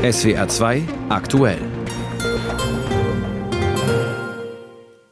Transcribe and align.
SWR 0.00 0.46
2 0.46 0.82
aktuell. 1.08 1.58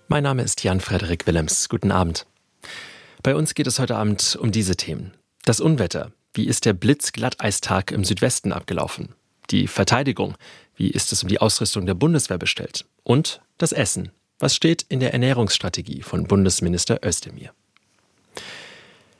Mein 0.07 0.23
Name 0.23 0.45
ist 0.45 0.63
Jan 0.63 0.79
Frederik 0.79 1.27
Willems. 1.27 1.69
Guten 1.69 1.91
Abend. 1.91 2.25
Bei 3.25 3.35
uns 3.35 3.55
geht 3.55 3.67
es 3.67 3.81
heute 3.81 3.97
Abend 3.97 4.39
um 4.41 4.53
diese 4.53 4.77
Themen. 4.77 5.13
Das 5.45 5.59
Unwetter. 5.59 6.13
Wie 6.35 6.47
ist 6.47 6.67
der 6.67 6.73
Blitzglatteistag 6.73 7.91
im 7.91 8.05
Südwesten 8.05 8.53
abgelaufen? 8.53 9.17
Die 9.51 9.67
Verteidigung. 9.67 10.37
Wie 10.77 10.89
ist 10.89 11.11
es 11.11 11.25
um 11.25 11.29
die 11.29 11.41
Ausrüstung 11.41 11.85
der 11.85 11.95
Bundeswehr 11.95 12.39
bestellt? 12.39 12.85
Und 13.03 13.41
das 13.59 13.73
Essen. 13.73 14.13
Was 14.39 14.55
steht 14.55 14.87
in 14.89 15.01
der 15.01 15.13
Ernährungsstrategie 15.13 16.03
von 16.03 16.29
Bundesminister 16.29 17.05
Özdemir? 17.05 17.51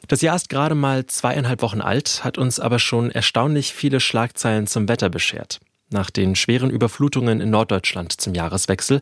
Das 0.09 0.21
Jahr 0.21 0.37
ist 0.37 0.49
gerade 0.49 0.77
mal 0.77 1.07
zweieinhalb 1.07 1.63
Wochen 1.63 1.81
alt, 1.81 2.23
hat 2.23 2.39
uns 2.39 2.61
aber 2.61 2.79
schon 2.79 3.11
erstaunlich 3.11 3.73
viele 3.73 3.99
Schlagzeilen 3.99 4.69
zum 4.69 4.89
Wetter 4.89 5.09
beschert. 5.09 5.59
Nach 5.91 6.11
den 6.11 6.37
schweren 6.37 6.71
Überflutungen 6.71 7.41
in 7.41 7.51
Norddeutschland 7.51 8.13
zum 8.13 8.35
Jahreswechsel 8.35 9.01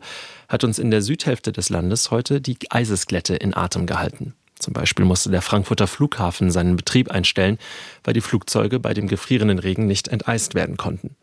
hat 0.49 0.63
uns 0.63 0.79
in 0.79 0.91
der 0.91 1.01
Südhälfte 1.01 1.51
des 1.51 1.69
Landes 1.69 2.09
heute 2.09 2.41
die 2.41 2.57
Eisesglätte 2.69 3.35
in 3.35 3.55
Atem 3.55 3.85
gehalten. 3.85 4.33
Zum 4.57 4.73
Beispiel 4.73 5.05
musste 5.05 5.29
der 5.29 5.41
Frankfurter 5.41 5.87
Flughafen 5.87 6.49
seinen 6.49 6.75
Betrieb 6.75 7.11
einstellen, 7.11 7.59
weil 8.03 8.13
die 8.13 8.21
Flugzeuge 8.21 8.79
bei 8.79 8.93
dem 8.93 9.07
gefrierenden 9.07 9.59
Regen 9.59 9.85
nicht 9.85 10.07
enteist 10.07 10.55
werden 10.55 10.77
konnten. 10.77 11.15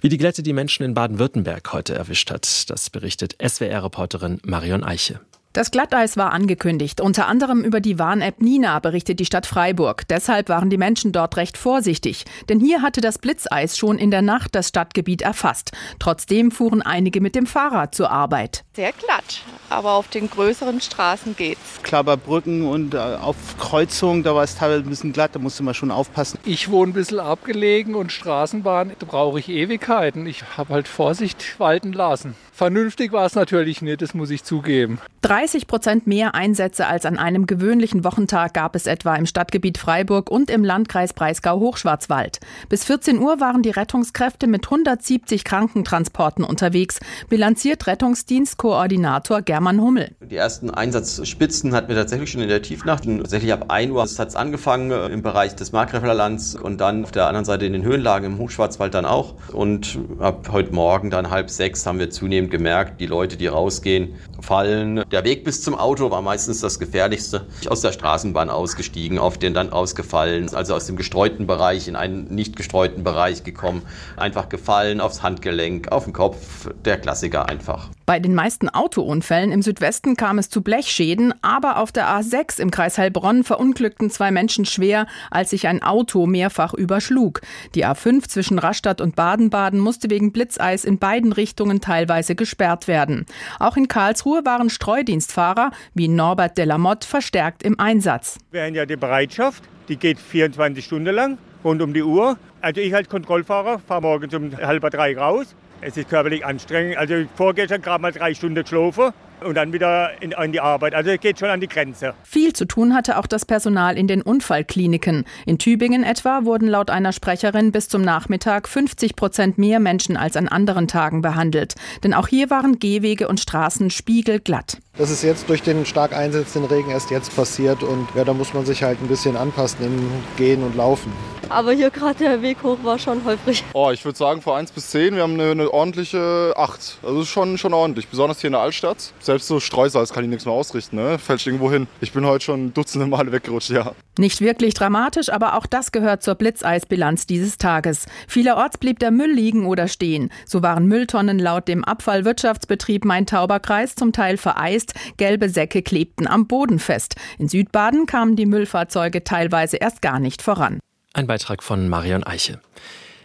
Wie 0.00 0.08
die 0.08 0.18
Glätte 0.18 0.42
die 0.42 0.52
Menschen 0.52 0.84
in 0.84 0.94
Baden-Württemberg 0.94 1.72
heute 1.72 1.94
erwischt 1.94 2.30
hat, 2.30 2.70
das 2.70 2.88
berichtet 2.88 3.36
SWR-Reporterin 3.42 4.40
Marion 4.44 4.84
Eiche. 4.84 5.20
Das 5.54 5.70
Glatteis 5.70 6.18
war 6.18 6.32
angekündigt. 6.34 7.00
Unter 7.00 7.26
anderem 7.26 7.64
über 7.64 7.80
die 7.80 7.98
Warn-App 7.98 8.42
Nina 8.42 8.78
berichtet 8.80 9.18
die 9.18 9.24
Stadt 9.24 9.46
Freiburg. 9.46 10.06
Deshalb 10.08 10.50
waren 10.50 10.68
die 10.68 10.76
Menschen 10.76 11.10
dort 11.10 11.38
recht 11.38 11.56
vorsichtig. 11.56 12.26
Denn 12.50 12.60
hier 12.60 12.82
hatte 12.82 13.00
das 13.00 13.18
Blitzeis 13.18 13.78
schon 13.78 13.96
in 13.96 14.10
der 14.10 14.20
Nacht 14.20 14.54
das 14.54 14.68
Stadtgebiet 14.68 15.22
erfasst. 15.22 15.72
Trotzdem 15.98 16.50
fuhren 16.50 16.82
einige 16.82 17.22
mit 17.22 17.34
dem 17.34 17.46
Fahrrad 17.46 17.94
zur 17.94 18.10
Arbeit. 18.10 18.64
Sehr 18.74 18.92
glatt, 18.92 19.42
aber 19.70 19.92
auf 19.92 20.08
den 20.08 20.28
größeren 20.28 20.82
Straßen 20.82 21.34
geht's. 21.34 21.80
Klapperbrücken 21.82 22.66
und 22.66 22.92
äh, 22.92 22.98
auf 22.98 23.36
Kreuzungen, 23.58 24.22
da 24.22 24.34
war 24.34 24.44
es 24.44 24.54
teilweise 24.54 24.82
ein 24.82 24.90
bisschen 24.90 25.14
glatt, 25.14 25.30
da 25.32 25.38
musste 25.38 25.62
man 25.62 25.72
schon 25.72 25.90
aufpassen. 25.90 26.38
Ich 26.44 26.70
wohne 26.70 26.92
ein 26.92 26.94
bisschen 26.94 27.20
abgelegen 27.20 27.94
und 27.94 28.12
Straßenbahn, 28.12 28.92
da 28.98 29.06
brauche 29.06 29.38
ich 29.38 29.48
Ewigkeiten. 29.48 30.26
Ich 30.26 30.44
habe 30.58 30.74
halt 30.74 30.88
Vorsicht 30.88 31.58
walten 31.58 31.94
lassen. 31.94 32.36
Vernünftig 32.58 33.12
war 33.12 33.24
es 33.24 33.36
natürlich 33.36 33.82
nicht, 33.82 34.02
das 34.02 34.14
muss 34.14 34.30
ich 34.30 34.42
zugeben. 34.42 34.98
30 35.22 35.68
Prozent 35.68 36.08
mehr 36.08 36.34
Einsätze 36.34 36.88
als 36.88 37.06
an 37.06 37.16
einem 37.16 37.46
gewöhnlichen 37.46 38.02
Wochentag 38.02 38.52
gab 38.54 38.74
es 38.74 38.88
etwa 38.88 39.14
im 39.14 39.26
Stadtgebiet 39.26 39.78
Freiburg 39.78 40.28
und 40.28 40.50
im 40.50 40.64
Landkreis 40.64 41.12
Breisgau-Hochschwarzwald. 41.12 42.40
Bis 42.68 42.84
14 42.84 43.20
Uhr 43.20 43.38
waren 43.38 43.62
die 43.62 43.70
Rettungskräfte 43.70 44.48
mit 44.48 44.64
170 44.64 45.44
Krankentransporten 45.44 46.42
unterwegs, 46.42 46.98
bilanziert 47.28 47.86
Rettungsdienstkoordinator 47.86 49.42
German 49.42 49.80
Hummel. 49.80 50.16
Die 50.20 50.34
ersten 50.34 50.70
Einsatzspitzen 50.70 51.76
hatten 51.76 51.88
wir 51.88 51.94
tatsächlich 51.94 52.32
schon 52.32 52.40
in 52.40 52.48
der 52.48 52.62
Tiefnacht. 52.62 53.06
Und 53.06 53.18
tatsächlich 53.18 53.52
ab 53.52 53.66
1 53.68 53.92
Uhr 53.92 54.02
hat 54.02 54.28
es 54.28 54.34
angefangen 54.34 54.90
äh, 54.90 55.06
im 55.06 55.22
Bereich 55.22 55.54
des 55.54 55.70
Markgräflerlands 55.70 56.56
und 56.56 56.80
dann 56.80 57.04
auf 57.04 57.12
der 57.12 57.28
anderen 57.28 57.44
Seite 57.44 57.66
in 57.66 57.72
den 57.72 57.84
Höhenlagen 57.84 58.32
im 58.32 58.38
Hochschwarzwald 58.38 58.94
dann 58.94 59.04
auch. 59.04 59.34
Und 59.52 59.96
ab 60.18 60.48
heute 60.50 60.72
Morgen 60.72 61.10
dann 61.10 61.30
halb 61.30 61.50
sechs 61.50 61.86
haben 61.86 62.00
wir 62.00 62.10
zunehmend 62.10 62.47
gemerkt, 62.50 63.00
die 63.00 63.06
Leute, 63.06 63.36
die 63.36 63.46
rausgehen, 63.46 64.14
fallen. 64.40 65.04
Der 65.10 65.24
Weg 65.24 65.44
bis 65.44 65.62
zum 65.62 65.74
Auto 65.74 66.10
war 66.10 66.22
meistens 66.22 66.60
das 66.60 66.78
Gefährlichste. 66.78 67.46
Aus 67.68 67.80
der 67.80 67.92
Straßenbahn 67.92 68.50
ausgestiegen, 68.50 69.18
auf 69.18 69.38
den 69.38 69.54
dann 69.54 69.70
ausgefallen, 69.70 70.52
also 70.54 70.74
aus 70.74 70.86
dem 70.86 70.96
gestreuten 70.96 71.46
Bereich 71.46 71.88
in 71.88 71.96
einen 71.96 72.34
nicht 72.34 72.56
gestreuten 72.56 73.04
Bereich 73.04 73.44
gekommen, 73.44 73.82
einfach 74.16 74.48
gefallen 74.48 75.00
aufs 75.00 75.22
Handgelenk, 75.22 75.92
auf 75.92 76.04
den 76.04 76.12
Kopf, 76.12 76.68
der 76.84 76.98
Klassiker 76.98 77.48
einfach. 77.48 77.90
Bei 78.08 78.20
den 78.20 78.34
meisten 78.34 78.70
Autounfällen 78.70 79.52
im 79.52 79.60
Südwesten 79.60 80.16
kam 80.16 80.38
es 80.38 80.48
zu 80.48 80.62
Blechschäden, 80.62 81.34
aber 81.42 81.76
auf 81.76 81.92
der 81.92 82.08
A6 82.08 82.58
im 82.58 82.70
Kreis 82.70 82.96
Heilbronn 82.96 83.44
verunglückten 83.44 84.08
zwei 84.08 84.30
Menschen 84.30 84.64
schwer, 84.64 85.06
als 85.30 85.50
sich 85.50 85.68
ein 85.68 85.82
Auto 85.82 86.24
mehrfach 86.24 86.72
überschlug. 86.72 87.42
Die 87.74 87.84
A5 87.84 88.26
zwischen 88.26 88.58
Rastatt 88.58 89.02
und 89.02 89.14
Baden-Baden 89.14 89.78
musste 89.78 90.08
wegen 90.08 90.32
Blitzeis 90.32 90.86
in 90.86 90.98
beiden 90.98 91.34
Richtungen 91.34 91.82
teilweise 91.82 92.34
gesperrt 92.34 92.88
werden. 92.88 93.26
Auch 93.58 93.76
in 93.76 93.88
Karlsruhe 93.88 94.42
waren 94.46 94.70
Streudienstfahrer 94.70 95.70
wie 95.92 96.08
Norbert 96.08 96.56
Delamotte 96.56 97.06
verstärkt 97.06 97.62
im 97.62 97.78
Einsatz. 97.78 98.38
Wir 98.52 98.62
haben 98.62 98.74
ja 98.74 98.86
die 98.86 98.96
Bereitschaft, 98.96 99.64
die 99.90 99.96
geht 99.96 100.18
24 100.18 100.82
Stunden 100.82 101.14
lang, 101.14 101.36
rund 101.62 101.82
um 101.82 101.92
die 101.92 102.02
Uhr. 102.02 102.38
Also 102.62 102.80
ich 102.80 102.94
als 102.94 103.10
Kontrollfahrer 103.10 103.80
fahre 103.80 104.00
morgens 104.00 104.32
um 104.32 104.56
halb 104.56 104.90
drei 104.90 105.14
raus 105.14 105.54
es 105.80 105.96
ist 105.96 106.08
körperlich 106.08 106.44
anstrengend. 106.44 106.96
Also 106.96 107.14
vorgestern 107.36 107.82
gerade 107.82 108.02
mal 108.02 108.12
drei 108.12 108.34
Stunden 108.34 108.62
geschlafen 108.62 109.12
und 109.44 109.54
dann 109.54 109.72
wieder 109.72 110.10
in, 110.22 110.32
in, 110.32 110.52
die 110.52 110.60
Arbeit. 110.60 110.94
Also 110.94 111.10
es 111.10 111.20
geht 111.20 111.38
schon 111.38 111.48
an 111.48 111.60
die 111.60 111.68
Grenze. 111.68 112.14
Viel 112.22 112.52
zu 112.52 112.64
tun 112.64 112.94
hatte 112.94 113.18
auch 113.18 113.26
das 113.26 113.44
Personal 113.44 113.96
in 113.96 114.06
den 114.06 114.22
Unfallkliniken. 114.22 115.24
In 115.46 115.58
Tübingen 115.58 116.04
etwa 116.04 116.44
wurden 116.44 116.68
laut 116.68 116.90
einer 116.90 117.12
Sprecherin 117.12 117.72
bis 117.72 117.88
zum 117.88 118.02
Nachmittag 118.02 118.68
50 118.68 119.16
Prozent 119.16 119.58
mehr 119.58 119.80
Menschen 119.80 120.16
als 120.16 120.36
an 120.36 120.48
anderen 120.48 120.88
Tagen 120.88 121.22
behandelt. 121.22 121.74
Denn 122.04 122.14
auch 122.14 122.28
hier 122.28 122.50
waren 122.50 122.78
Gehwege 122.78 123.28
und 123.28 123.40
Straßen 123.40 123.90
spiegelglatt. 123.90 124.78
Das 124.98 125.10
ist 125.10 125.22
jetzt 125.22 125.48
durch 125.48 125.62
den 125.62 125.86
stark 125.86 126.12
einsetzenden 126.12 126.68
Regen 126.68 126.90
erst 126.90 127.12
jetzt 127.12 127.34
passiert 127.36 127.84
und 127.84 128.08
ja, 128.16 128.24
da 128.24 128.34
muss 128.34 128.52
man 128.52 128.66
sich 128.66 128.82
halt 128.82 129.00
ein 129.00 129.06
bisschen 129.06 129.36
anpassen 129.36 129.84
im 129.84 130.10
Gehen 130.36 130.64
und 130.64 130.74
Laufen. 130.74 131.12
Aber 131.50 131.72
hier 131.72 131.90
gerade 131.90 132.18
der 132.18 132.42
Weg 132.42 132.58
hoch 132.64 132.78
war 132.82 132.98
schon 132.98 133.24
holprig. 133.24 133.62
Oh, 133.74 133.90
ich 133.92 134.04
würde 134.04 134.18
sagen, 134.18 134.42
von 134.42 134.54
1 134.56 134.72
bis 134.72 134.90
10, 134.90 135.14
wir 135.14 135.22
haben 135.22 135.34
eine, 135.34 135.52
eine 135.52 135.72
ordentliche 135.72 136.52
8. 136.56 136.98
Also 137.04 137.24
schon, 137.24 137.58
schon 137.58 137.74
ordentlich, 137.74 138.08
besonders 138.08 138.40
hier 138.40 138.48
in 138.48 138.52
der 138.52 138.60
Altstadt. 138.60 139.12
Selbst 139.28 139.46
so 139.46 139.60
Streusalz 139.60 140.14
kann 140.14 140.24
ich 140.24 140.30
nichts 140.30 140.46
mehr 140.46 140.54
ausrichten, 140.54 140.96
ne? 140.96 141.18
Fällt 141.18 141.46
irgendwo 141.46 141.70
hin. 141.70 141.86
Ich 142.00 142.12
bin 142.14 142.24
heute 142.24 142.46
schon 142.46 142.72
dutzende 142.72 143.06
Male 143.06 143.30
weggerutscht, 143.30 143.68
ja. 143.68 143.92
Nicht 144.18 144.40
wirklich 144.40 144.72
dramatisch, 144.72 145.28
aber 145.28 145.54
auch 145.58 145.66
das 145.66 145.92
gehört 145.92 146.22
zur 146.22 146.34
Blitzeisbilanz 146.34 147.26
dieses 147.26 147.58
Tages. 147.58 148.06
Vielerorts 148.26 148.78
blieb 148.78 149.00
der 149.00 149.10
Müll 149.10 149.30
liegen 149.30 149.66
oder 149.66 149.86
stehen. 149.86 150.30
So 150.46 150.62
waren 150.62 150.86
Mülltonnen 150.86 151.38
laut 151.38 151.68
dem 151.68 151.84
Abfallwirtschaftsbetrieb 151.84 153.04
Main-Tauber-Kreis 153.04 153.96
zum 153.96 154.14
Teil 154.14 154.38
vereist, 154.38 154.94
gelbe 155.18 155.50
Säcke 155.50 155.82
klebten 155.82 156.26
am 156.26 156.46
Boden 156.46 156.78
fest. 156.78 157.16
In 157.38 157.50
Südbaden 157.50 158.06
kamen 158.06 158.34
die 158.34 158.46
Müllfahrzeuge 158.46 159.24
teilweise 159.24 159.76
erst 159.76 160.00
gar 160.00 160.20
nicht 160.20 160.40
voran. 160.40 160.80
Ein 161.12 161.26
Beitrag 161.26 161.62
von 161.62 161.86
Marion 161.90 162.24
Eiche. 162.24 162.62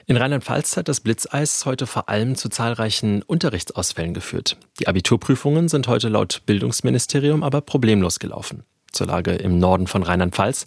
In 0.05 0.17
Rheinland-Pfalz 0.17 0.75
hat 0.75 0.89
das 0.89 0.99
Blitzeis 0.99 1.65
heute 1.65 1.87
vor 1.87 2.09
allem 2.09 2.35
zu 2.35 2.49
zahlreichen 2.49 3.21
Unterrichtsausfällen 3.21 4.13
geführt. 4.13 4.57
Die 4.79 4.87
Abiturprüfungen 4.87 5.69
sind 5.69 5.87
heute 5.87 6.09
laut 6.09 6.41
Bildungsministerium 6.45 7.41
aber 7.41 7.61
problemlos 7.61 8.19
gelaufen. 8.19 8.63
Zur 8.91 9.07
Lage 9.07 9.31
im 9.31 9.59
Norden 9.59 9.87
von 9.87 10.03
Rheinland-Pfalz. 10.03 10.65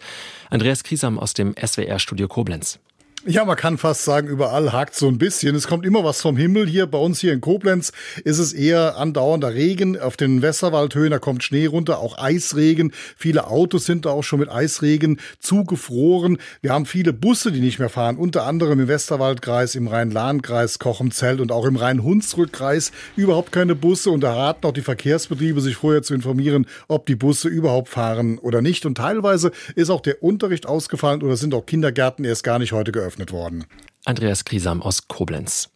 Andreas 0.49 0.85
Kriesam 0.85 1.19
aus 1.19 1.35
dem 1.35 1.55
SWR-Studio 1.55 2.29
Koblenz. 2.29 2.81
Ja, 3.29 3.45
man 3.45 3.57
kann 3.57 3.77
fast 3.77 4.05
sagen, 4.05 4.29
überall 4.29 4.73
hakt 4.73 4.95
so 4.95 5.09
ein 5.09 5.19
bisschen. 5.19 5.57
Es 5.57 5.67
kommt 5.67 5.85
immer 5.85 6.05
was 6.05 6.21
vom 6.21 6.37
Himmel. 6.37 6.69
Hier 6.69 6.87
bei 6.87 6.99
uns 6.99 7.19
hier 7.19 7.33
in 7.33 7.41
Koblenz 7.41 7.91
ist 8.23 8.39
es 8.39 8.53
eher 8.53 8.99
andauernder 8.99 9.53
Regen. 9.53 9.99
Auf 9.99 10.17
den 10.17 10.43
Westerwaldhöhen, 10.43 11.11
da 11.11 11.19
kommt 11.19 11.43
Schnee 11.43 11.67
runter, 11.67 11.99
auch 11.99 12.19
Eisregen. 12.19 12.93
Viele 13.17 13.49
Autos 13.49 13.85
sind 13.85 14.07
da 14.07 14.11
auch 14.11 14.23
schon 14.23 14.39
mit 14.39 14.49
Eisregen 14.49 15.19
zugefroren. 15.41 16.39
Wir 16.63 16.73
haben 16.73 16.87
viele 16.87 17.13
Busse, 17.13 17.51
die 17.51 17.59
nicht 17.59 17.81
mehr 17.81 17.89
fahren, 17.89 18.17
unter 18.17 18.47
anderem 18.47 18.79
im 18.79 18.87
Westerwaldkreis, 18.87 19.75
im 19.75 19.89
Rhein-Lahn-Kreis, 19.89 20.79
Kochenzell 20.79 21.41
und 21.41 21.51
auch 21.51 21.65
im 21.65 21.75
Rhein-Hunsrück-Kreis 21.75 22.93
überhaupt 23.17 23.51
keine 23.51 23.75
Busse. 23.75 24.13
Und 24.13 24.21
da 24.21 24.35
raten 24.35 24.65
auch 24.69 24.73
die 24.73 24.83
Verkehrsbetriebe, 24.83 25.61
sich 25.61 25.75
vorher 25.75 26.05
zu 26.05 26.15
informieren, 26.15 26.69
ob 26.87 27.07
die 27.07 27.17
Busse 27.17 27.49
überhaupt 27.49 27.89
fahren 27.89 28.39
oder 28.39 28.63
nicht. 28.63 28.87
Und 28.87 28.99
teilweise 28.99 29.51
ist 29.75 29.91
auch 29.91 30.01
der 30.01 30.23
Unterricht 30.23 30.67
ausgefallen 30.67 31.25
oder 31.25 31.37
sind 31.37 31.55
auch 31.55 31.67
Kindergärten 31.67 32.25
erst 32.25 32.45
gar 32.45 32.61
nicht 32.61 32.71
heute 32.71 32.93
geöffnet 32.93 33.16
eröffnet 33.17 33.33
worden. 33.33 33.65
Andreas 34.05 34.45
Kriesam 34.45 34.83
aus 34.83 35.09
Koblenz. 35.09 35.71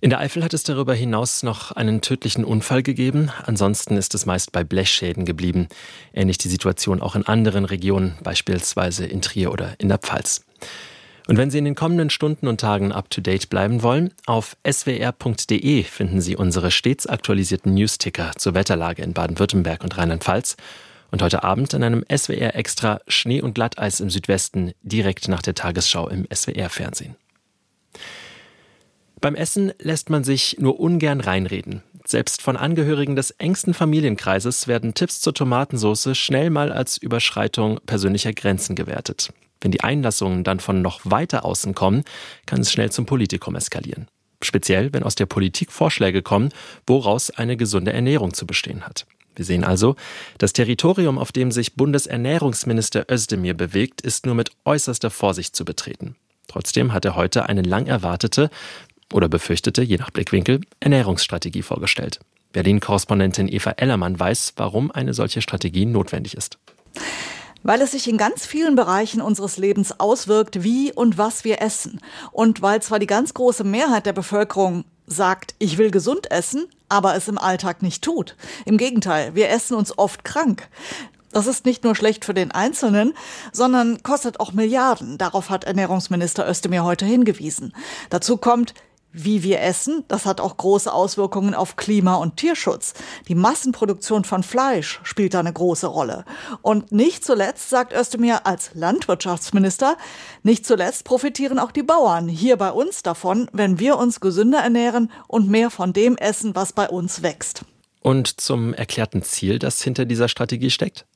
In 0.00 0.10
der 0.10 0.20
Eifel 0.20 0.44
hat 0.44 0.52
es 0.52 0.62
darüber 0.62 0.94
hinaus 0.94 1.42
noch 1.42 1.72
einen 1.72 2.00
tödlichen 2.00 2.44
Unfall 2.44 2.82
gegeben. 2.82 3.30
Ansonsten 3.44 3.96
ist 3.96 4.14
es 4.14 4.26
meist 4.26 4.52
bei 4.52 4.62
Blechschäden 4.62 5.24
geblieben. 5.24 5.68
Ähnlich 6.12 6.38
die 6.38 6.48
Situation 6.48 7.00
auch 7.00 7.16
in 7.16 7.26
anderen 7.26 7.64
Regionen, 7.64 8.14
beispielsweise 8.22 9.06
in 9.06 9.22
Trier 9.22 9.52
oder 9.52 9.74
in 9.78 9.88
der 9.88 9.98
Pfalz. 9.98 10.44
Und 11.28 11.38
wenn 11.38 11.50
Sie 11.50 11.58
in 11.58 11.64
den 11.64 11.74
kommenden 11.74 12.10
Stunden 12.10 12.46
und 12.46 12.60
Tagen 12.60 12.92
up-to-date 12.92 13.48
bleiben 13.48 13.82
wollen, 13.82 14.12
auf 14.26 14.56
swr.de 14.70 15.82
finden 15.82 16.20
Sie 16.20 16.36
unsere 16.36 16.70
stets 16.70 17.06
aktualisierten 17.06 17.74
Newsticker 17.74 18.30
zur 18.36 18.54
Wetterlage 18.54 19.02
in 19.02 19.12
Baden-Württemberg 19.12 19.82
und 19.82 19.96
Rheinland-Pfalz 19.96 20.56
und 21.10 21.22
heute 21.22 21.42
Abend 21.44 21.72
in 21.74 21.82
einem 21.82 22.04
SWR 22.14 22.54
Extra 22.54 23.00
Schnee 23.08 23.40
und 23.40 23.54
Glatteis 23.54 24.00
im 24.00 24.10
Südwesten, 24.10 24.72
direkt 24.82 25.28
nach 25.28 25.42
der 25.42 25.54
Tagesschau 25.54 26.08
im 26.08 26.26
SWR-Fernsehen. 26.32 27.16
Beim 29.20 29.34
Essen 29.34 29.72
lässt 29.78 30.10
man 30.10 30.24
sich 30.24 30.56
nur 30.60 30.78
ungern 30.78 31.20
reinreden. 31.20 31.82
Selbst 32.04 32.42
von 32.42 32.56
Angehörigen 32.56 33.16
des 33.16 33.32
engsten 33.32 33.74
Familienkreises 33.74 34.68
werden 34.68 34.94
Tipps 34.94 35.20
zur 35.20 35.34
Tomatensauce 35.34 36.16
schnell 36.16 36.50
mal 36.50 36.70
als 36.70 36.98
Überschreitung 36.98 37.80
persönlicher 37.86 38.32
Grenzen 38.32 38.76
gewertet. 38.76 39.32
Wenn 39.60 39.72
die 39.72 39.80
Einlassungen 39.80 40.44
dann 40.44 40.60
von 40.60 40.82
noch 40.82 41.00
weiter 41.04 41.44
außen 41.44 41.74
kommen, 41.74 42.04
kann 42.44 42.60
es 42.60 42.70
schnell 42.70 42.92
zum 42.92 43.06
Politikum 43.06 43.56
eskalieren. 43.56 44.06
Speziell, 44.42 44.92
wenn 44.92 45.02
aus 45.02 45.14
der 45.14 45.26
Politik 45.26 45.72
Vorschläge 45.72 46.22
kommen, 46.22 46.50
woraus 46.86 47.30
eine 47.30 47.56
gesunde 47.56 47.92
Ernährung 47.92 48.34
zu 48.34 48.46
bestehen 48.46 48.86
hat. 48.86 49.06
Wir 49.36 49.44
sehen 49.44 49.64
also, 49.64 49.94
das 50.38 50.52
Territorium, 50.52 51.18
auf 51.18 51.30
dem 51.30 51.52
sich 51.52 51.76
Bundesernährungsminister 51.76 53.06
Özdemir 53.10 53.54
bewegt, 53.54 54.00
ist 54.00 54.26
nur 54.26 54.34
mit 54.34 54.50
äußerster 54.64 55.10
Vorsicht 55.10 55.54
zu 55.54 55.64
betreten. 55.64 56.16
Trotzdem 56.48 56.92
hat 56.92 57.04
er 57.04 57.16
heute 57.16 57.48
eine 57.48 57.62
lang 57.62 57.86
erwartete 57.86 58.50
oder 59.12 59.28
befürchtete, 59.28 59.82
je 59.82 59.98
nach 59.98 60.10
Blickwinkel, 60.10 60.62
Ernährungsstrategie 60.80 61.62
vorgestellt. 61.62 62.18
Berlin-Korrespondentin 62.52 63.48
Eva 63.48 63.72
Ellermann 63.72 64.18
weiß, 64.18 64.54
warum 64.56 64.90
eine 64.90 65.12
solche 65.12 65.42
Strategie 65.42 65.84
notwendig 65.84 66.36
ist. 66.36 66.58
Weil 67.62 67.82
es 67.82 67.90
sich 67.90 68.08
in 68.08 68.16
ganz 68.16 68.46
vielen 68.46 68.76
Bereichen 68.76 69.20
unseres 69.20 69.58
Lebens 69.58 70.00
auswirkt, 70.00 70.62
wie 70.62 70.92
und 70.92 71.18
was 71.18 71.44
wir 71.44 71.60
essen. 71.60 72.00
Und 72.32 72.62
weil 72.62 72.80
zwar 72.80 72.98
die 72.98 73.06
ganz 73.06 73.34
große 73.34 73.64
Mehrheit 73.64 74.06
der 74.06 74.12
Bevölkerung 74.12 74.84
sagt, 75.06 75.54
ich 75.58 75.76
will 75.76 75.90
gesund 75.90 76.30
essen, 76.30 76.66
aber 76.88 77.14
es 77.14 77.28
im 77.28 77.38
Alltag 77.38 77.82
nicht 77.82 78.02
tut. 78.02 78.36
Im 78.64 78.78
Gegenteil, 78.78 79.34
wir 79.34 79.50
essen 79.50 79.74
uns 79.74 79.96
oft 79.96 80.24
krank. 80.24 80.68
Das 81.32 81.46
ist 81.46 81.66
nicht 81.66 81.84
nur 81.84 81.94
schlecht 81.94 82.24
für 82.24 82.32
den 82.32 82.50
Einzelnen, 82.50 83.12
sondern 83.52 84.02
kostet 84.02 84.40
auch 84.40 84.52
Milliarden. 84.52 85.18
Darauf 85.18 85.50
hat 85.50 85.64
Ernährungsminister 85.64 86.48
Özdemir 86.48 86.82
heute 86.84 87.04
hingewiesen. 87.04 87.74
Dazu 88.08 88.38
kommt, 88.38 88.72
wie 89.24 89.42
wir 89.42 89.60
essen, 89.60 90.04
das 90.08 90.26
hat 90.26 90.40
auch 90.40 90.56
große 90.56 90.92
Auswirkungen 90.92 91.54
auf 91.54 91.76
Klima- 91.76 92.16
und 92.16 92.36
Tierschutz. 92.36 92.94
Die 93.28 93.34
Massenproduktion 93.34 94.24
von 94.24 94.42
Fleisch 94.42 95.00
spielt 95.02 95.34
da 95.34 95.40
eine 95.40 95.52
große 95.52 95.86
Rolle. 95.86 96.24
Und 96.62 96.92
nicht 96.92 97.24
zuletzt, 97.24 97.70
sagt 97.70 97.92
Özdemir 97.92 98.46
als 98.46 98.70
Landwirtschaftsminister, 98.74 99.96
nicht 100.42 100.66
zuletzt 100.66 101.04
profitieren 101.04 101.58
auch 101.58 101.72
die 101.72 101.82
Bauern 101.82 102.28
hier 102.28 102.56
bei 102.56 102.70
uns 102.70 103.02
davon, 103.02 103.48
wenn 103.52 103.78
wir 103.78 103.96
uns 103.98 104.20
gesünder 104.20 104.58
ernähren 104.58 105.10
und 105.26 105.48
mehr 105.48 105.70
von 105.70 105.92
dem 105.92 106.16
essen, 106.16 106.54
was 106.54 106.72
bei 106.72 106.88
uns 106.88 107.22
wächst. 107.22 107.64
Und 108.00 108.40
zum 108.40 108.72
erklärten 108.74 109.22
Ziel, 109.22 109.58
das 109.58 109.82
hinter 109.82 110.04
dieser 110.04 110.28
Strategie 110.28 110.70
steckt? 110.70 111.06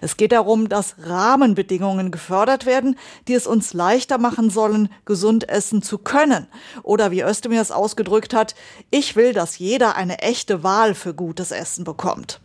Es 0.00 0.16
geht 0.16 0.32
darum, 0.32 0.68
dass 0.68 0.96
Rahmenbedingungen 1.02 2.10
gefördert 2.10 2.66
werden, 2.66 2.98
die 3.28 3.34
es 3.34 3.46
uns 3.46 3.72
leichter 3.72 4.18
machen 4.18 4.50
sollen, 4.50 4.88
gesund 5.04 5.48
essen 5.48 5.82
zu 5.82 5.98
können. 5.98 6.46
Oder 6.82 7.10
wie 7.10 7.22
Özdemir 7.22 7.60
es 7.60 7.70
ausgedrückt 7.70 8.34
hat, 8.34 8.54
ich 8.90 9.16
will, 9.16 9.32
dass 9.32 9.58
jeder 9.58 9.96
eine 9.96 10.18
echte 10.18 10.62
Wahl 10.62 10.94
für 10.94 11.14
gutes 11.14 11.50
Essen 11.50 11.84
bekommt. 11.84 12.40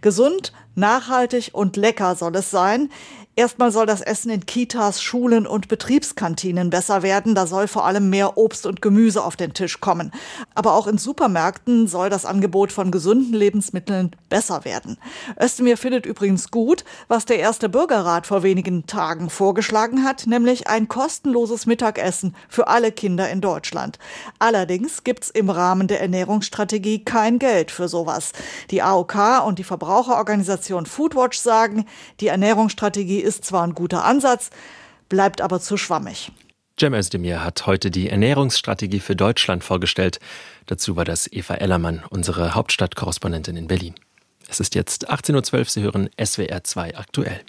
Gesund, 0.00 0.52
nachhaltig 0.74 1.50
und 1.52 1.76
lecker 1.76 2.16
soll 2.16 2.36
es 2.36 2.50
sein. 2.50 2.90
Erstmal 3.36 3.70
soll 3.70 3.86
das 3.86 4.00
Essen 4.00 4.30
in 4.30 4.44
Kitas, 4.44 5.00
Schulen 5.00 5.46
und 5.46 5.68
Betriebskantinen 5.68 6.68
besser 6.68 7.02
werden. 7.02 7.34
Da 7.36 7.46
soll 7.46 7.68
vor 7.68 7.86
allem 7.86 8.10
mehr 8.10 8.36
Obst 8.36 8.66
und 8.66 8.82
Gemüse 8.82 9.24
auf 9.24 9.36
den 9.36 9.54
Tisch 9.54 9.80
kommen. 9.80 10.10
Aber 10.54 10.74
auch 10.74 10.88
in 10.88 10.98
Supermärkten 10.98 11.86
soll 11.86 12.10
das 12.10 12.26
Angebot 12.26 12.72
von 12.72 12.90
gesunden 12.90 13.32
Lebensmitteln 13.32 14.10
besser 14.28 14.64
werden. 14.64 14.98
Özdemir 15.40 15.76
findet 15.76 16.06
übrigens 16.06 16.50
gut, 16.50 16.84
was 17.06 17.24
der 17.24 17.38
erste 17.38 17.68
Bürgerrat 17.68 18.26
vor 18.26 18.42
wenigen 18.42 18.86
Tagen 18.86 19.30
vorgeschlagen 19.30 20.04
hat, 20.04 20.26
nämlich 20.26 20.66
ein 20.66 20.88
kostenloses 20.88 21.66
Mittagessen 21.66 22.34
für 22.48 22.66
alle 22.66 22.90
Kinder 22.90 23.30
in 23.30 23.40
Deutschland. 23.40 23.98
Allerdings 24.40 25.04
gibt's 25.04 25.30
im 25.30 25.50
Rahmen 25.50 25.86
der 25.86 26.00
Ernährungsstrategie 26.00 27.04
kein 27.04 27.38
Geld 27.38 27.70
für 27.70 27.88
sowas. 27.88 28.32
Die 28.70 28.82
AOK 28.82 29.46
und 29.46 29.60
die 29.60 29.64
Verbraucherorganisation 29.64 30.84
Foodwatch 30.84 31.38
sagen, 31.38 31.86
die 32.18 32.26
Ernährungsstrategie 32.26 33.19
ist 33.20 33.44
zwar 33.44 33.66
ein 33.66 33.74
guter 33.74 34.04
Ansatz, 34.04 34.50
bleibt 35.08 35.40
aber 35.40 35.60
zu 35.60 35.76
schwammig. 35.76 36.32
Cem 36.78 36.94
Özdemir 36.94 37.44
hat 37.44 37.66
heute 37.66 37.90
die 37.90 38.08
Ernährungsstrategie 38.08 39.00
für 39.00 39.14
Deutschland 39.14 39.62
vorgestellt. 39.62 40.18
Dazu 40.66 40.96
war 40.96 41.04
das 41.04 41.30
Eva 41.30 41.54
Ellermann, 41.54 42.02
unsere 42.08 42.54
Hauptstadtkorrespondentin 42.54 43.56
in 43.56 43.66
Berlin. 43.66 43.94
Es 44.48 44.60
ist 44.60 44.74
jetzt 44.74 45.10
18.12 45.10 45.58
Uhr, 45.58 45.64
Sie 45.66 45.82
hören 45.82 46.10
SWR 46.18 46.64
2 46.64 46.96
aktuell. 46.96 47.40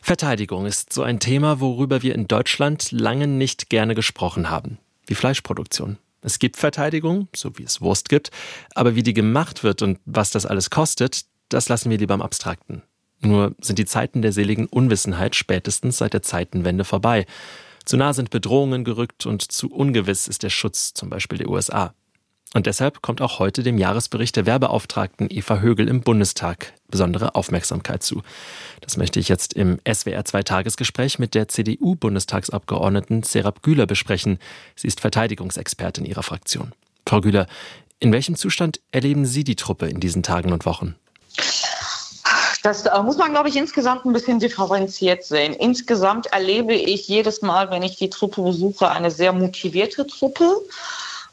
Verteidigung 0.00 0.66
ist 0.66 0.92
so 0.92 1.02
ein 1.02 1.20
Thema, 1.20 1.60
worüber 1.60 2.02
wir 2.02 2.14
in 2.14 2.28
Deutschland 2.28 2.92
lange 2.92 3.26
nicht 3.26 3.70
gerne 3.70 3.94
gesprochen 3.94 4.50
haben. 4.50 4.78
Wie 5.06 5.14
Fleischproduktion. 5.14 5.98
Es 6.22 6.38
gibt 6.38 6.56
Verteidigung, 6.56 7.28
so 7.34 7.58
wie 7.58 7.64
es 7.64 7.80
Wurst 7.80 8.08
gibt, 8.08 8.30
aber 8.74 8.94
wie 8.94 9.02
die 9.02 9.14
gemacht 9.14 9.64
wird 9.64 9.82
und 9.82 9.98
was 10.04 10.30
das 10.30 10.46
alles 10.46 10.70
kostet, 10.70 11.24
das 11.48 11.68
lassen 11.68 11.90
wir 11.90 11.98
lieber 11.98 12.14
im 12.14 12.22
Abstrakten. 12.22 12.82
Nur 13.22 13.54
sind 13.60 13.78
die 13.78 13.84
Zeiten 13.84 14.20
der 14.22 14.32
seligen 14.32 14.66
Unwissenheit 14.66 15.36
spätestens 15.36 15.98
seit 15.98 16.12
der 16.12 16.22
Zeitenwende 16.22 16.84
vorbei. 16.84 17.26
Zu 17.84 17.96
nah 17.96 18.12
sind 18.12 18.30
Bedrohungen 18.30 18.84
gerückt 18.84 19.26
und 19.26 19.42
zu 19.50 19.70
ungewiss 19.70 20.28
ist 20.28 20.42
der 20.42 20.50
Schutz 20.50 20.92
zum 20.94 21.08
Beispiel 21.08 21.38
der 21.38 21.48
USA. 21.48 21.94
Und 22.54 22.66
deshalb 22.66 23.00
kommt 23.00 23.22
auch 23.22 23.38
heute 23.38 23.62
dem 23.62 23.78
Jahresbericht 23.78 24.36
der 24.36 24.44
Werbeauftragten 24.44 25.28
Eva 25.30 25.60
Högel 25.60 25.88
im 25.88 26.02
Bundestag 26.02 26.74
besondere 26.88 27.34
Aufmerksamkeit 27.34 28.02
zu. 28.02 28.22
Das 28.82 28.98
möchte 28.98 29.18
ich 29.20 29.28
jetzt 29.28 29.54
im 29.54 29.78
SWR 29.90 30.24
2 30.24 30.42
Tagesgespräch 30.42 31.18
mit 31.18 31.34
der 31.34 31.48
CDU-Bundestagsabgeordneten 31.48 33.22
Serap 33.22 33.62
Güler 33.62 33.86
besprechen. 33.86 34.38
Sie 34.76 34.86
ist 34.86 35.00
Verteidigungsexpertin 35.00 36.04
ihrer 36.04 36.22
Fraktion. 36.22 36.72
Frau 37.06 37.22
Güler, 37.22 37.46
in 38.00 38.12
welchem 38.12 38.36
Zustand 38.36 38.80
erleben 38.90 39.24
Sie 39.24 39.44
die 39.44 39.56
Truppe 39.56 39.86
in 39.86 40.00
diesen 40.00 40.22
Tagen 40.22 40.52
und 40.52 40.66
Wochen? 40.66 40.96
Das 42.62 42.86
äh, 42.86 43.02
muss 43.02 43.16
man, 43.16 43.32
glaube 43.32 43.48
ich, 43.48 43.56
insgesamt 43.56 44.04
ein 44.04 44.12
bisschen 44.12 44.38
differenziert 44.38 45.24
sehen. 45.24 45.52
Insgesamt 45.52 46.26
erlebe 46.26 46.74
ich 46.74 47.08
jedes 47.08 47.42
Mal, 47.42 47.70
wenn 47.70 47.82
ich 47.82 47.96
die 47.96 48.10
Truppe 48.10 48.42
besuche, 48.42 48.88
eine 48.88 49.10
sehr 49.10 49.32
motivierte 49.32 50.06
Truppe 50.06 50.62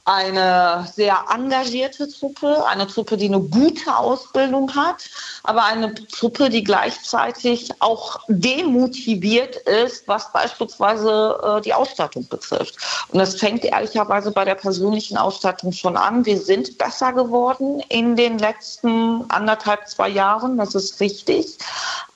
eine 0.05 0.87
sehr 0.93 1.25
engagierte 1.33 2.09
Truppe, 2.09 2.65
eine 2.67 2.87
Truppe, 2.87 3.17
die 3.17 3.27
eine 3.27 3.39
gute 3.39 3.95
Ausbildung 3.95 4.73
hat, 4.75 5.09
aber 5.43 5.63
eine 5.65 5.93
Truppe, 5.93 6.49
die 6.49 6.63
gleichzeitig 6.63 7.69
auch 7.79 8.19
demotiviert 8.27 9.55
ist, 9.57 10.07
was 10.07 10.31
beispielsweise 10.31 11.39
äh, 11.43 11.61
die 11.61 11.73
Ausstattung 11.73 12.27
betrifft. 12.27 12.75
Und 13.09 13.19
das 13.19 13.35
fängt 13.35 13.65
ehrlicherweise 13.65 14.31
bei 14.31 14.45
der 14.45 14.55
persönlichen 14.55 15.17
Ausstattung 15.17 15.71
schon 15.71 15.97
an. 15.97 16.25
Wir 16.25 16.39
sind 16.39 16.77
besser 16.77 17.13
geworden 17.13 17.81
in 17.89 18.15
den 18.15 18.39
letzten 18.39 19.29
anderthalb, 19.29 19.87
zwei 19.87 20.09
Jahren, 20.09 20.57
das 20.57 20.75
ist 20.75 20.99
richtig. 20.99 21.57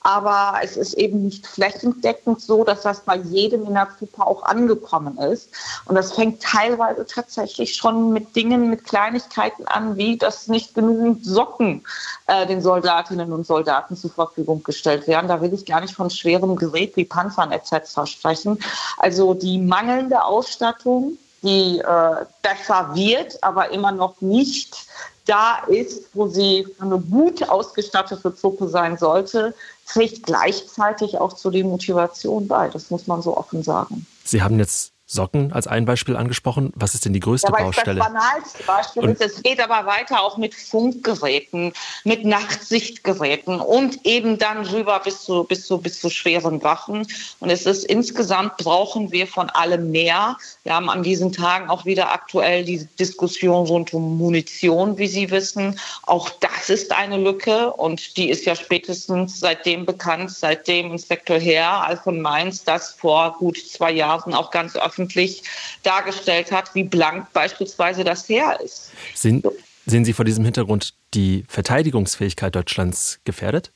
Aber 0.04 0.58
es 0.62 0.76
ist 0.76 0.92
eben 0.94 1.24
nicht 1.24 1.46
flächendeckend 1.46 2.40
so, 2.40 2.62
dass 2.62 2.82
das 2.82 3.00
bei 3.00 3.16
jedem 3.16 3.64
in 3.64 3.72
der 3.72 3.88
Truppe 3.98 4.26
auch 4.26 4.42
angekommen 4.42 5.16
ist. 5.16 5.48
Und 5.86 5.94
das 5.94 6.12
fängt 6.12 6.42
teilweise 6.42 7.06
tatsächlich 7.06 7.74
schon 7.74 8.12
mit 8.12 8.36
Dingen, 8.36 8.68
mit 8.68 8.84
Kleinigkeiten 8.84 9.66
an, 9.66 9.96
wie 9.96 10.18
dass 10.18 10.46
nicht 10.48 10.74
genügend 10.74 11.24
Socken 11.24 11.84
äh, 12.26 12.46
den 12.46 12.60
Soldatinnen 12.60 13.32
und 13.32 13.46
Soldaten 13.46 13.96
zur 13.96 14.10
Verfügung 14.10 14.62
gestellt 14.62 15.08
werden. 15.08 15.26
Da 15.26 15.40
will 15.40 15.54
ich 15.54 15.64
gar 15.64 15.80
nicht 15.80 15.94
von 15.94 16.10
schwerem 16.10 16.54
Gerät 16.56 16.96
wie 16.96 17.06
Panzern 17.06 17.50
etc. 17.50 18.04
sprechen. 18.04 18.58
Also 18.98 19.32
die 19.32 19.58
mangelnde 19.58 20.22
Ausstattung, 20.22 21.16
die 21.42 21.78
äh, 21.78 22.26
besser 22.42 22.94
wird, 22.94 23.42
aber 23.42 23.70
immer 23.70 23.92
noch 23.92 24.20
nicht 24.20 24.86
da 25.26 25.58
ist, 25.68 26.08
wo 26.12 26.28
sie 26.28 26.66
eine 26.78 26.98
gut 26.98 27.48
ausgestattete 27.48 28.34
Truppe 28.34 28.68
sein 28.68 28.98
sollte, 28.98 29.54
trägt 29.86 30.24
gleichzeitig 30.24 31.18
auch 31.18 31.32
zu 31.32 31.50
der 31.50 31.64
Motivation 31.64 32.46
bei. 32.46 32.68
Das 32.68 32.90
muss 32.90 33.06
man 33.06 33.22
so 33.22 33.36
offen 33.36 33.62
sagen. 33.62 34.06
Sie 34.24 34.42
haben 34.42 34.58
jetzt 34.58 34.93
Socken 35.06 35.52
als 35.52 35.66
ein 35.66 35.84
Beispiel 35.84 36.16
angesprochen. 36.16 36.72
Was 36.74 36.94
ist 36.94 37.04
denn 37.04 37.12
die 37.12 37.20
größte 37.20 37.52
ja, 37.52 37.62
Baustelle? 37.62 38.00
Das 38.00 38.08
banalste 38.08 38.62
Beispiel 38.64 39.02
und 39.02 39.10
ist, 39.10 39.20
es 39.20 39.42
geht 39.42 39.60
aber 39.60 39.86
weiter 39.86 40.22
auch 40.22 40.38
mit 40.38 40.54
Funkgeräten, 40.54 41.74
mit 42.04 42.24
Nachtsichtgeräten 42.24 43.60
und 43.60 44.06
eben 44.06 44.38
dann 44.38 44.64
rüber 44.64 44.98
bis 45.04 45.22
zu, 45.24 45.44
bis 45.44 45.66
zu, 45.66 45.76
bis 45.76 46.00
zu 46.00 46.08
schweren 46.08 46.62
Waffen. 46.62 47.06
Und 47.40 47.50
es 47.50 47.66
ist 47.66 47.84
insgesamt 47.84 48.56
brauchen 48.56 49.12
wir 49.12 49.26
von 49.26 49.50
allem 49.50 49.90
mehr. 49.90 50.38
Wir 50.62 50.74
haben 50.74 50.88
an 50.88 51.02
diesen 51.02 51.32
Tagen 51.32 51.68
auch 51.68 51.84
wieder 51.84 52.10
aktuell 52.10 52.64
die 52.64 52.88
Diskussion 52.98 53.66
rund 53.66 53.92
um 53.92 54.16
Munition, 54.16 54.96
wie 54.96 55.08
Sie 55.08 55.30
wissen. 55.30 55.78
Auch 56.04 56.30
das 56.30 56.70
ist 56.70 56.92
eine 56.92 57.18
Lücke 57.18 57.70
und 57.74 58.16
die 58.16 58.30
ist 58.30 58.46
ja 58.46 58.56
spätestens 58.56 59.38
seitdem 59.38 59.84
bekannt, 59.84 60.30
seitdem 60.30 60.92
Inspektor 60.92 61.38
Herr 61.38 61.86
Alfon 61.86 62.22
Mainz 62.22 62.64
das 62.64 62.92
vor 62.92 63.36
gut 63.38 63.58
zwei 63.58 63.92
Jahren 63.92 64.32
auch 64.32 64.50
ganz 64.50 64.76
öffentlich 64.76 64.93
öffentlich 64.94 65.42
dargestellt 65.82 66.52
hat, 66.52 66.74
wie 66.74 66.84
blank 66.84 67.32
beispielsweise 67.32 68.04
das 68.04 68.28
her 68.28 68.58
ist. 68.64 68.90
Sind, 69.14 69.46
sehen 69.86 70.04
Sie 70.04 70.12
vor 70.12 70.24
diesem 70.24 70.44
Hintergrund 70.44 70.94
die 71.14 71.44
Verteidigungsfähigkeit 71.48 72.54
Deutschlands 72.54 73.18
gefährdet? 73.24 73.70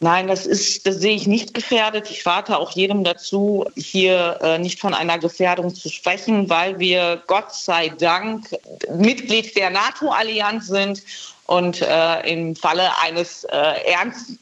Nein, 0.00 0.26
das 0.26 0.46
ist, 0.46 0.84
das 0.84 0.96
sehe 0.96 1.14
ich 1.14 1.28
nicht 1.28 1.54
gefährdet. 1.54 2.10
Ich 2.10 2.26
rate 2.26 2.58
auch 2.58 2.72
jedem 2.72 3.04
dazu, 3.04 3.66
hier 3.76 4.38
äh, 4.42 4.58
nicht 4.58 4.80
von 4.80 4.94
einer 4.94 5.18
Gefährdung 5.20 5.72
zu 5.72 5.88
sprechen, 5.90 6.50
weil 6.50 6.80
wir 6.80 7.22
Gott 7.28 7.54
sei 7.54 7.88
Dank 7.88 8.48
Mitglied 8.92 9.56
der 9.56 9.70
NATO-Allianz 9.70 10.66
sind 10.66 11.04
und 11.46 11.82
äh, 11.82 12.20
im 12.28 12.56
Falle 12.56 12.98
eines 13.00 13.44
äh, 13.44 13.56
ernst 13.92 14.30
äh, 14.30 14.41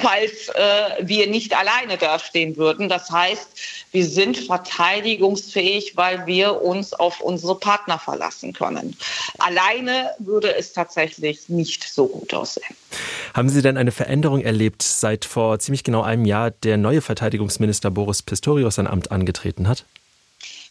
falls 0.00 0.48
äh, 0.48 1.06
wir 1.06 1.28
nicht 1.28 1.56
alleine 1.56 1.96
dastehen 1.96 2.56
würden. 2.56 2.88
Das 2.88 3.10
heißt, 3.10 3.48
wir 3.92 4.06
sind 4.06 4.36
verteidigungsfähig, 4.36 5.96
weil 5.96 6.26
wir 6.26 6.62
uns 6.62 6.92
auf 6.92 7.20
unsere 7.20 7.58
Partner 7.58 7.98
verlassen 7.98 8.52
können. 8.52 8.96
Alleine 9.38 10.10
würde 10.18 10.54
es 10.54 10.72
tatsächlich 10.72 11.48
nicht 11.48 11.84
so 11.84 12.06
gut 12.06 12.34
aussehen. 12.34 12.76
Haben 13.34 13.48
Sie 13.48 13.62
denn 13.62 13.76
eine 13.76 13.92
Veränderung 13.92 14.40
erlebt, 14.40 14.82
seit 14.82 15.24
vor 15.24 15.58
ziemlich 15.58 15.84
genau 15.84 16.02
einem 16.02 16.24
Jahr 16.24 16.50
der 16.50 16.76
neue 16.76 17.00
Verteidigungsminister 17.00 17.90
Boris 17.90 18.22
Pistorius 18.22 18.76
sein 18.76 18.86
Amt 18.86 19.10
angetreten 19.10 19.68
hat? 19.68 19.84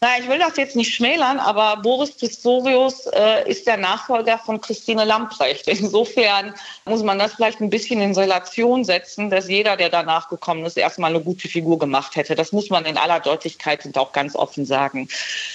Na, 0.03 0.17
ich 0.19 0.27
will 0.27 0.39
das 0.39 0.57
jetzt 0.57 0.75
nicht 0.75 0.95
schmälern, 0.95 1.37
aber 1.37 1.79
Boris 1.79 2.11
Pistorius 2.11 3.05
äh, 3.05 3.47
ist 3.47 3.67
der 3.67 3.77
Nachfolger 3.77 4.39
von 4.39 4.59
Christine 4.59 5.05
Lamprecht. 5.05 5.67
Insofern 5.67 6.55
muss 6.85 7.03
man 7.03 7.19
das 7.19 7.35
vielleicht 7.35 7.61
ein 7.61 7.69
bisschen 7.69 8.01
in 8.01 8.15
Relation 8.15 8.83
setzen, 8.83 9.29
dass 9.29 9.47
jeder, 9.47 9.77
der 9.77 9.89
danach 9.89 10.27
gekommen 10.27 10.65
ist, 10.65 10.75
erstmal 10.75 11.11
eine 11.11 11.21
gute 11.21 11.47
Figur 11.47 11.77
gemacht 11.77 12.15
hätte. 12.15 12.33
Das 12.33 12.51
muss 12.51 12.71
man 12.71 12.85
in 12.85 12.97
aller 12.97 13.19
Deutlichkeit 13.19 13.85
und 13.85 13.95
auch 13.95 14.11
ganz 14.11 14.35
offen 14.35 14.65
sagen. 14.65 15.07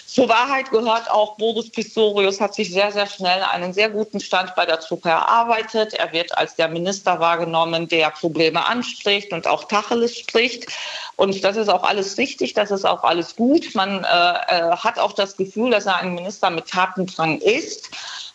Zur 0.06 0.28
Wahrheit 0.28 0.70
gehört 0.70 1.10
auch, 1.10 1.36
Boris 1.38 1.68
Pistorius 1.68 2.40
hat 2.40 2.54
sich 2.54 2.70
sehr, 2.70 2.92
sehr 2.92 3.08
schnell 3.08 3.42
einen 3.42 3.72
sehr 3.72 3.90
guten 3.90 4.20
Stand 4.20 4.54
bei 4.54 4.64
der 4.64 4.78
Truppe 4.78 5.08
erarbeitet. 5.08 5.94
Er 5.94 6.12
wird 6.12 6.38
als 6.38 6.54
der 6.54 6.68
Minister 6.68 7.18
wahrgenommen, 7.18 7.88
der 7.88 8.10
Probleme 8.10 8.64
anspricht 8.64 9.32
und 9.32 9.48
auch 9.48 9.64
Tacheles 9.64 10.16
spricht. 10.16 10.68
Und 11.16 11.42
das 11.42 11.56
ist 11.56 11.68
auch 11.68 11.82
alles 11.82 12.16
richtig, 12.18 12.54
das 12.54 12.70
ist 12.70 12.84
auch 12.84 13.02
alles 13.02 13.34
gut. 13.34 13.74
Man 13.74 14.04
äh, 14.04 14.36
äh, 14.49 14.76
hat 14.76 14.99
auch 14.99 15.12
das 15.12 15.37
Gefühl, 15.37 15.71
dass 15.71 15.87
er 15.87 15.97
ein 15.97 16.14
Minister 16.14 16.50
mit 16.50 16.69
Tatendrang 16.69 17.38
ist. 17.40 17.90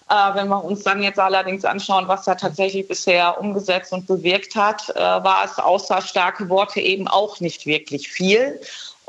Äh, 0.10 0.36
wenn 0.36 0.50
wir 0.50 0.64
uns 0.64 0.84
dann 0.84 1.02
jetzt 1.02 1.20
allerdings 1.20 1.64
anschauen, 1.64 2.08
was 2.08 2.28
er 2.28 2.36
tatsächlich 2.36 2.88
bisher 2.88 3.40
umgesetzt 3.40 3.94
und 3.94 4.08
bewirkt 4.08 4.56
hat, 4.56 4.90
äh, 4.90 5.00
war 5.00 5.46
es 5.46 5.58
außer 5.58 6.02
starke 6.02 6.50
Worte 6.50 6.82
eben 6.82 7.08
auch 7.08 7.40
nicht 7.40 7.66
wirklich 7.66 8.10
viel. 8.10 8.60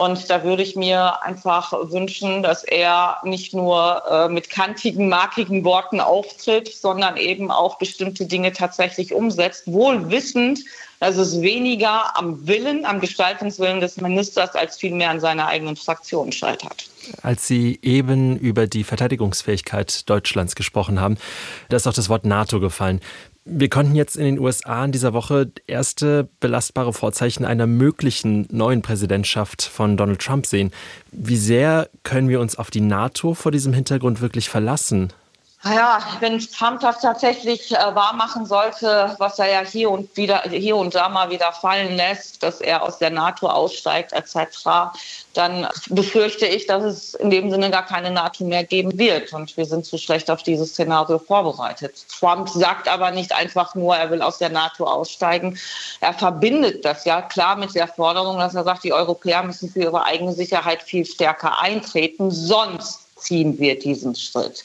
Und 0.03 0.31
da 0.31 0.43
würde 0.43 0.65
ich 0.65 0.75
mir 0.75 1.23
einfach 1.23 1.73
wünschen, 1.73 2.43
dass 2.43 2.65
er 2.65 3.19
nicht 3.23 3.55
nur 3.55 4.03
äh, 4.11 4.29
mit 4.29 4.51
kantigen, 4.51 5.09
markigen 5.09 5.65
Worten 5.65 6.01
auftritt, 6.01 6.75
sondern 6.75 7.17
eben 7.17 7.53
auch 7.53 7.79
bestimmte 7.79 8.27
Dinge 8.27 8.51
tatsächlich 8.53 9.15
umsetzt, 9.15 9.63
wohl 9.67 10.11
wissend, 10.11 10.59
dass 10.99 11.17
es 11.17 11.41
weniger 11.41 12.17
am 12.17 12.49
Willen, 12.49 12.85
am 12.85 12.99
Gestaltungswillen 12.99 13.81
des 13.81 14.01
Ministers 14.01 14.57
als 14.57 14.77
vielmehr 14.77 15.11
an 15.11 15.21
seiner 15.21 15.47
eigenen 15.47 15.77
Fraktion 15.77 16.33
scheitert. 16.33 16.89
Als 17.23 17.47
Sie 17.47 17.79
eben 17.83 18.37
über 18.37 18.67
die 18.67 18.83
Verteidigungsfähigkeit 18.83 20.09
Deutschlands 20.11 20.57
gesprochen 20.57 21.01
haben, 21.01 21.17
da 21.69 21.77
ist 21.77 21.87
auch 21.87 21.93
das 21.93 22.09
Wort 22.09 22.25
NATO 22.25 22.59
gefallen. 22.59 23.01
Wir 23.45 23.69
konnten 23.69 23.97
jetzt 23.97 24.17
in 24.17 24.25
den 24.25 24.39
USA 24.39 24.85
in 24.85 24.93
dieser 24.93 25.15
Woche 25.15 25.51
erste 25.67 26.29
belastbare 26.39 26.93
Vorzeichen 26.93 27.45
einer 27.45 27.67
möglichen 27.67 28.47
neuen 28.53 28.83
Präsidentschaft 28.83 29.63
von 29.63 29.97
Donald 29.97 30.21
Trump 30.21 30.47
sehen. 30.47 30.71
Wie 31.11 31.37
sehr 31.37 31.89
können 32.05 32.29
wir 32.29 32.39
uns 32.41 32.55
auf 32.55 32.71
die 32.71 32.81
NATO 32.81 33.35
vor 33.35 33.51
diesem 33.51 33.73
Hintergrund 33.73 34.21
wirklich 34.21 34.49
verlassen? 34.49 35.13
Ja, 35.65 36.01
wenn 36.19 36.41
Trump 36.41 36.81
das 36.81 37.01
tatsächlich 37.01 37.71
äh, 37.71 37.95
wahrmachen 37.95 38.47
sollte, 38.47 39.15
was 39.19 39.39
er 39.39 39.49
ja 39.49 39.61
hier 39.61 39.91
und 39.93 40.17
wieder 40.17 40.43
hier 40.43 40.75
und 40.75 40.93
da 40.93 41.09
mal 41.09 41.31
wieder 41.31 41.53
fallen 41.53 41.95
lässt, 41.95 42.43
dass 42.43 42.61
er 42.61 42.83
aus 42.83 42.99
der 42.99 43.11
NATO 43.11 43.47
aussteigt 43.47 44.13
etc., 44.13 44.91
dann 45.35 45.69
befürchte 45.89 46.47
ich, 46.47 46.67
dass 46.67 46.83
es 46.83 47.15
in 47.15 47.31
dem 47.31 47.51
Sinne 47.51 47.71
gar 47.71 47.87
keine 47.87 48.11
NATO 48.11 48.45
mehr 48.45 48.65
geben 48.65 48.99
wird. 48.99 49.33
Und 49.33 49.57
wir 49.57 49.65
sind 49.65 49.87
zu 49.87 49.99
schlecht 49.99 50.31
auf 50.33 50.43
dieses 50.43 50.71
Szenario 50.71 51.19
vorbereitet. 51.21 51.95
Trump 52.09 52.49
sagt 52.49 52.89
aber 52.89 53.13
nicht 53.13 53.33
einfach 53.33 53.77
nur, 53.77 53.97
er 53.97 54.11
will 54.11 54.21
aus 54.21 54.39
der 54.39 54.51
NATO 54.51 54.85
aussteigen. 54.85 55.59
Er 56.01 56.13
verbindet 56.13 56.85
das 56.85 57.05
ja 57.05 57.23
klar 57.23 57.55
mit 57.55 57.75
der 57.77 57.87
Forderung, 57.87 58.39
dass 58.39 58.57
er 58.57 58.65
sagt, 58.65 58.83
die 58.83 58.93
Europäer 58.93 59.45
müssen 59.45 59.71
für 59.71 59.83
ihre 59.83 60.05
eigene 60.05 60.33
Sicherheit 60.33 60.83
viel 60.83 61.07
stärker 61.07 61.61
eintreten, 61.61 62.33
sonst 62.33 63.03
ziehen 63.23 63.59
wir 63.59 63.79
diesen 63.79 64.15
Schritt. 64.15 64.65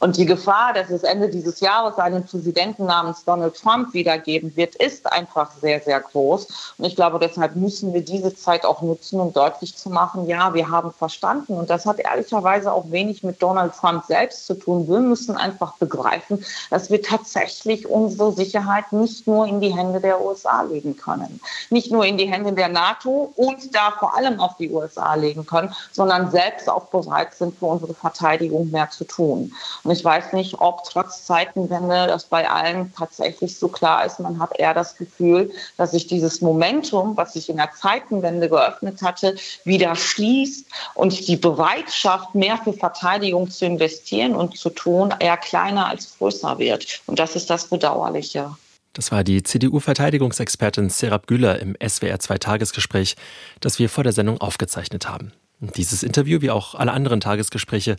Und 0.00 0.16
die 0.16 0.26
Gefahr, 0.26 0.72
dass 0.72 0.90
es 0.90 1.02
Ende 1.02 1.28
dieses 1.28 1.60
Jahres 1.60 1.98
einen 1.98 2.24
Präsidenten 2.24 2.86
namens 2.86 3.24
Donald 3.24 3.56
Trump 3.56 3.92
wiedergeben 3.94 4.54
wird, 4.56 4.74
ist 4.76 5.10
einfach 5.12 5.50
sehr, 5.60 5.80
sehr 5.80 6.00
groß. 6.00 6.74
Und 6.78 6.84
ich 6.84 6.96
glaube, 6.96 7.18
deshalb 7.18 7.56
müssen 7.56 7.92
wir 7.92 8.02
diese 8.02 8.34
Zeit 8.34 8.64
auch 8.64 8.82
nutzen, 8.82 9.20
um 9.20 9.32
deutlich 9.32 9.76
zu 9.76 9.90
machen, 9.90 10.26
ja, 10.26 10.54
wir 10.54 10.68
haben 10.68 10.92
verstanden. 10.92 11.54
Und 11.54 11.70
das 11.70 11.86
hat 11.86 11.98
ehrlicherweise 11.98 12.72
auch 12.72 12.90
wenig 12.90 13.22
mit 13.22 13.42
Donald 13.42 13.74
Trump 13.74 14.04
selbst 14.06 14.46
zu 14.46 14.54
tun. 14.54 14.88
Wir 14.88 15.00
müssen 15.00 15.36
einfach 15.36 15.74
begreifen, 15.74 16.44
dass 16.70 16.90
wir 16.90 17.02
tatsächlich 17.02 17.88
unsere 17.88 18.32
Sicherheit 18.32 18.92
nicht 18.92 19.26
nur 19.26 19.46
in 19.46 19.60
die 19.60 19.74
Hände 19.74 20.00
der 20.00 20.20
USA 20.20 20.62
legen 20.62 20.96
können. 20.96 21.40
Nicht 21.70 21.90
nur 21.90 22.04
in 22.04 22.18
die 22.18 22.26
Hände 22.26 22.52
der 22.52 22.68
NATO 22.68 23.32
und 23.36 23.74
da 23.74 23.92
vor 23.98 24.16
allem 24.16 24.40
auf 24.40 24.56
die 24.56 24.70
USA 24.70 25.14
legen 25.14 25.46
können, 25.46 25.74
sondern 25.92 26.30
selbst 26.30 26.68
auch 26.68 26.86
bereit 26.86 27.34
sind, 27.34 27.58
für 27.58 27.66
unsere 27.66 27.94
Verteidigung 27.98 28.70
mehr 28.70 28.90
zu 28.90 29.04
tun. 29.04 29.52
Und 29.82 29.90
ich 29.90 30.04
weiß 30.04 30.32
nicht, 30.32 30.60
ob 30.60 30.84
trotz 30.84 31.26
Zeitenwende 31.26 32.06
das 32.06 32.24
bei 32.24 32.48
allen 32.48 32.92
tatsächlich 32.94 33.58
so 33.58 33.68
klar 33.68 34.04
ist. 34.04 34.20
Man 34.20 34.38
hat 34.38 34.58
eher 34.58 34.74
das 34.74 34.96
Gefühl, 34.96 35.50
dass 35.76 35.90
sich 35.90 36.06
dieses 36.06 36.40
Momentum, 36.40 37.16
was 37.16 37.34
sich 37.34 37.48
in 37.48 37.56
der 37.56 37.70
Zeitenwende 37.72 38.48
geöffnet 38.48 39.02
hatte, 39.02 39.36
wieder 39.64 39.96
schließt 39.96 40.66
und 40.94 41.28
die 41.28 41.36
Bereitschaft, 41.36 42.34
mehr 42.34 42.58
für 42.58 42.72
Verteidigung 42.72 43.50
zu 43.50 43.66
investieren 43.66 44.34
und 44.34 44.56
zu 44.56 44.70
tun, 44.70 45.14
eher 45.18 45.36
kleiner 45.36 45.88
als 45.88 46.16
größer 46.18 46.58
wird. 46.58 47.00
Und 47.06 47.18
das 47.18 47.36
ist 47.36 47.50
das 47.50 47.66
Bedauerliche. 47.66 48.50
Das 48.92 49.12
war 49.12 49.22
die 49.22 49.42
CDU-Verteidigungsexpertin 49.42 50.90
Serap 50.90 51.26
Güller 51.26 51.60
im 51.60 51.74
SWR-2-Tagesgespräch, 51.74 53.14
das 53.60 53.78
wir 53.78 53.88
vor 53.88 54.02
der 54.02 54.12
Sendung 54.12 54.40
aufgezeichnet 54.40 55.08
haben. 55.08 55.32
Dieses 55.60 56.04
Interview, 56.04 56.40
wie 56.40 56.50
auch 56.50 56.74
alle 56.76 56.92
anderen 56.92 57.20
Tagesgespräche, 57.20 57.96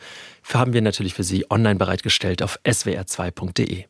haben 0.53 0.71
wir 0.71 0.81
natürlich 0.81 1.13
für 1.13 1.23
Sie 1.23 1.49
online 1.51 1.75
bereitgestellt 1.75 2.41
auf 2.41 2.57
swr2.de. 2.65 3.85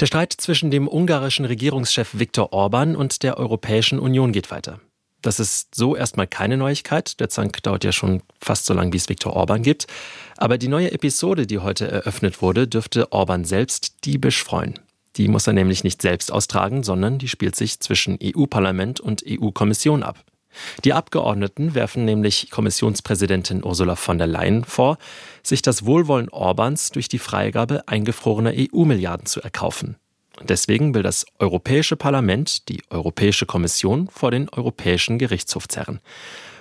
Der 0.00 0.06
Streit 0.06 0.32
zwischen 0.32 0.72
dem 0.72 0.88
ungarischen 0.88 1.44
Regierungschef 1.44 2.18
Viktor 2.18 2.52
Orban 2.52 2.96
und 2.96 3.22
der 3.22 3.38
Europäischen 3.38 4.00
Union 4.00 4.32
geht 4.32 4.50
weiter. 4.50 4.80
Das 5.22 5.38
ist 5.38 5.74
so 5.74 5.94
erstmal 5.94 6.26
keine 6.26 6.56
Neuigkeit. 6.56 7.20
Der 7.20 7.30
Zank 7.30 7.62
dauert 7.62 7.84
ja 7.84 7.92
schon 7.92 8.22
fast 8.40 8.66
so 8.66 8.74
lange, 8.74 8.92
wie 8.92 8.96
es 8.96 9.08
Viktor 9.08 9.34
Orban 9.34 9.62
gibt. 9.62 9.86
Aber 10.36 10.58
die 10.58 10.68
neue 10.68 10.90
Episode, 10.90 11.46
die 11.46 11.60
heute 11.60 11.90
eröffnet 11.90 12.42
wurde, 12.42 12.66
dürfte 12.66 13.12
Orban 13.12 13.44
selbst 13.44 14.04
diebisch 14.04 14.42
freuen. 14.42 14.80
Die 15.16 15.28
muss 15.28 15.46
er 15.46 15.52
nämlich 15.52 15.84
nicht 15.84 16.02
selbst 16.02 16.32
austragen, 16.32 16.82
sondern 16.82 17.18
die 17.18 17.28
spielt 17.28 17.54
sich 17.54 17.78
zwischen 17.78 18.18
EU-Parlament 18.22 18.98
und 19.00 19.24
EU-Kommission 19.26 20.02
ab. 20.02 20.24
Die 20.84 20.92
Abgeordneten 20.92 21.74
werfen 21.74 22.04
nämlich 22.04 22.50
Kommissionspräsidentin 22.50 23.64
Ursula 23.64 23.96
von 23.96 24.18
der 24.18 24.26
Leyen 24.26 24.64
vor, 24.64 24.98
sich 25.42 25.62
das 25.62 25.84
Wohlwollen 25.84 26.28
Orbans 26.28 26.90
durch 26.90 27.08
die 27.08 27.18
Freigabe 27.18 27.86
eingefrorener 27.86 28.52
EU-Milliarden 28.54 29.26
zu 29.26 29.40
erkaufen. 29.40 29.96
Deswegen 30.42 30.94
will 30.94 31.02
das 31.02 31.26
Europäische 31.38 31.96
Parlament 31.96 32.68
die 32.68 32.82
Europäische 32.90 33.46
Kommission 33.46 34.08
vor 34.08 34.30
den 34.30 34.48
Europäischen 34.48 35.18
Gerichtshof 35.18 35.68
zerren. 35.68 36.00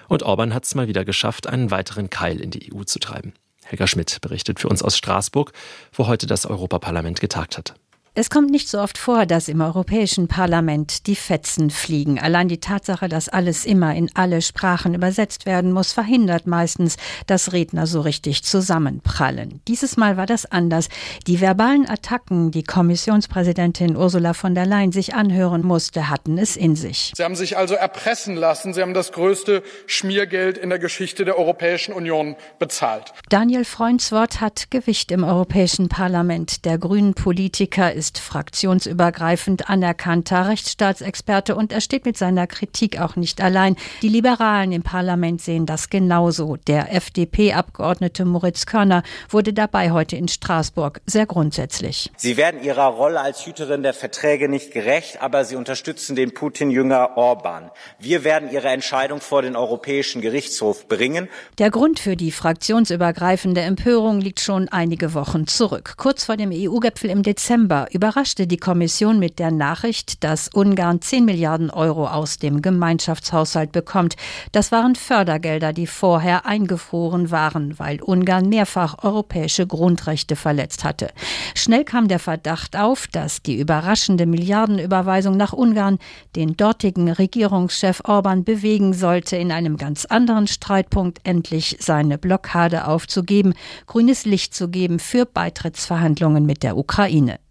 Und 0.08 0.24
Orban 0.24 0.54
hat 0.54 0.66
es 0.66 0.76
mal 0.76 0.88
wieder 0.88 1.06
geschafft, 1.06 1.48
einen 1.48 1.72
weiteren 1.72 2.10
Keil 2.10 2.40
in 2.40 2.52
die 2.52 2.74
EU 2.74 2.84
zu 2.84 3.00
treiben. 3.00 3.34
Helga 3.64 3.88
Schmidt 3.88 4.20
berichtet 4.22 4.60
für 4.60 4.68
uns 4.68 4.84
aus 4.84 4.98
Straßburg, 4.98 5.54
wo 5.94 6.08
heute 6.08 6.28
das 6.28 6.46
Europaparlament 6.46 7.20
getagt 7.20 7.58
hat. 7.58 7.76
Es 8.16 8.30
kommt 8.30 8.52
nicht 8.52 8.70
so 8.70 8.80
oft 8.80 9.00
vor, 9.00 9.26
dass 9.26 9.48
im 9.48 9.60
Europäischen 9.60 10.28
Parlament 10.28 11.08
die 11.08 11.16
Fetzen 11.16 11.72
fliegen. 11.72 12.20
Allein 12.20 12.48
die 12.48 12.60
Tatsache, 12.60 13.10
dass 13.10 13.28
alles 13.28 13.66
immer 13.66 13.96
in 13.96 14.08
alle 14.14 14.44
Sprachen 14.44 14.94
übersetzt 14.94 15.48
werden 15.48 15.72
muss, 15.72 15.94
verhindert 15.94 16.46
meistens, 16.46 16.98
dass 17.26 17.54
Redner 17.54 17.88
so 17.88 18.02
richtig 18.02 18.44
zusammenprallen. 18.44 19.62
Dieses 19.68 19.98
Mal 19.98 20.16
war 20.16 20.28
das 20.28 20.46
anders. 20.46 20.90
Die 21.26 21.42
verbalen 21.42 21.90
Attacken, 21.90 22.52
die 22.52 22.62
Kommissionspräsidentin 22.62 23.98
Ursula 23.98 24.36
von 24.36 24.54
der 24.54 24.68
Leyen 24.68 24.92
sich 24.92 25.16
anhören 25.16 25.66
musste, 25.66 26.12
hatten 26.12 26.38
es 26.38 26.56
in 26.56 26.76
sich. 26.76 27.14
Sie 27.16 27.24
haben 27.24 27.36
sich 27.36 27.58
also 27.58 27.74
erpressen 27.74 28.36
lassen. 28.36 28.76
Sie 28.76 28.84
haben 28.84 28.94
das 28.94 29.12
größte 29.12 29.64
Schmiergeld 29.88 30.60
in 30.60 30.70
der 30.70 30.78
Geschichte 30.78 31.26
der 31.26 31.40
Europäischen 31.40 31.96
Union 31.96 32.36
bezahlt. 32.60 33.12
Daniel 33.30 33.66
Freundswort 33.66 34.40
hat 34.40 34.70
Gewicht 34.70 35.12
im 35.12 35.24
Europäischen 35.24 35.90
Parlament. 35.90 36.64
Der 36.64 36.78
grünen 36.78 37.16
Politiker 37.16 37.92
ist 37.92 38.03
ist 38.04 38.20
fraktionsübergreifend 38.20 39.70
anerkannter 39.70 40.50
Rechtsstaatsexperte 40.50 41.56
und 41.56 41.72
er 41.72 41.80
steht 41.80 42.04
mit 42.04 42.18
seiner 42.18 42.48
Kritik 42.48 43.00
auch 43.00 43.16
nicht 43.16 43.40
allein. 43.40 43.78
Die 44.02 44.10
Liberalen 44.10 44.74
im 44.74 44.84
Parlament 44.84 45.42
sehen 45.42 45.66
das 45.66 45.90
genauso. 45.90 46.58
Der 46.68 46.94
FDP-Abgeordnete 46.94 48.26
Moritz 48.26 48.66
Körner 48.66 49.04
wurde 49.30 49.54
dabei 49.54 49.92
heute 49.92 50.18
in 50.18 50.28
Straßburg 50.28 51.00
sehr 51.06 51.26
grundsätzlich. 51.26 52.12
Sie 52.18 52.36
werden 52.36 52.62
ihrer 52.62 52.88
Rolle 52.88 53.22
als 53.22 53.46
Hüterin 53.46 53.84
der 53.84 53.94
Verträge 53.94 54.50
nicht 54.50 54.74
gerecht, 54.74 55.22
aber 55.22 55.46
sie 55.46 55.56
unterstützen 55.56 56.18
den 56.18 56.34
Putin-Jünger 56.34 57.16
Orban. 57.16 57.72
Wir 58.00 58.26
werden 58.26 58.52
ihre 58.52 58.68
Entscheidung 58.68 59.22
vor 59.22 59.44
den 59.44 59.56
Europäischen 59.56 60.20
Gerichtshof 60.20 60.90
bringen. 60.90 61.30
Der 61.58 61.72
Grund 61.72 62.02
für 62.02 62.18
die 62.18 62.34
fraktionsübergreifende 62.34 63.62
Empörung 63.62 64.20
liegt 64.20 64.42
schon 64.42 64.68
einige 64.68 65.14
Wochen 65.14 65.48
zurück. 65.48 65.94
Kurz 65.96 66.26
vor 66.26 66.36
dem 66.36 66.52
EU-Gipfel 66.52 67.10
im 67.10 67.24
Dezember 67.24 67.88
überraschte 67.94 68.48
die 68.48 68.58
Kommission 68.58 69.20
mit 69.20 69.40
der 69.40 69.52
Nachricht, 69.52 70.24
dass 70.24 70.48
Ungarn 70.48 71.02
10 71.02 71.26
Milliarden 71.26 71.70
Euro 71.70 72.08
aus 72.08 72.38
dem 72.38 72.62
Gemeinschaftshaushalt 72.62 73.72
bekommt. 73.72 74.16
Das 74.52 74.72
waren 74.72 74.96
Fördergelder, 74.96 75.74
die 75.74 75.88
vorher 75.88 76.46
eingefroren 76.46 77.32
waren, 77.32 77.78
weil 77.80 78.02
Ungarn 78.02 78.50
mehrfach 78.50 79.04
europäische 79.04 79.68
Grundrechte 79.68 80.36
verletzt 80.36 80.84
hatte. 80.84 81.10
Schnell 81.56 81.84
kam 81.84 82.08
der 82.08 82.20
Verdacht 82.20 82.76
auf, 82.76 83.08
dass 83.08 83.42
die 83.42 83.60
überraschende 83.60 84.26
Milliardenüberweisung 84.26 85.38
nach 85.38 85.54
Ungarn 85.54 86.00
den 86.36 86.58
dortigen 86.58 87.12
Regierungschef 87.12 88.02
Orban 88.06 88.44
bewegen 88.44 88.94
sollte, 88.94 89.38
in 89.38 89.52
einem 89.52 89.78
ganz 89.78 90.06
anderen 90.06 90.48
Streitpunkt 90.48 91.20
endlich 91.24 91.78
seine 91.80 92.18
Blockade 92.18 92.88
aufzugeben, 92.88 93.54
grünes 93.86 94.26
Licht 94.26 94.54
zu 94.54 94.70
geben 94.70 95.00
für 95.00 95.26
Beitrittsverhandlungen 95.26 96.46
mit 96.46 96.64
der 96.64 96.78
Ukraine. 96.78 97.43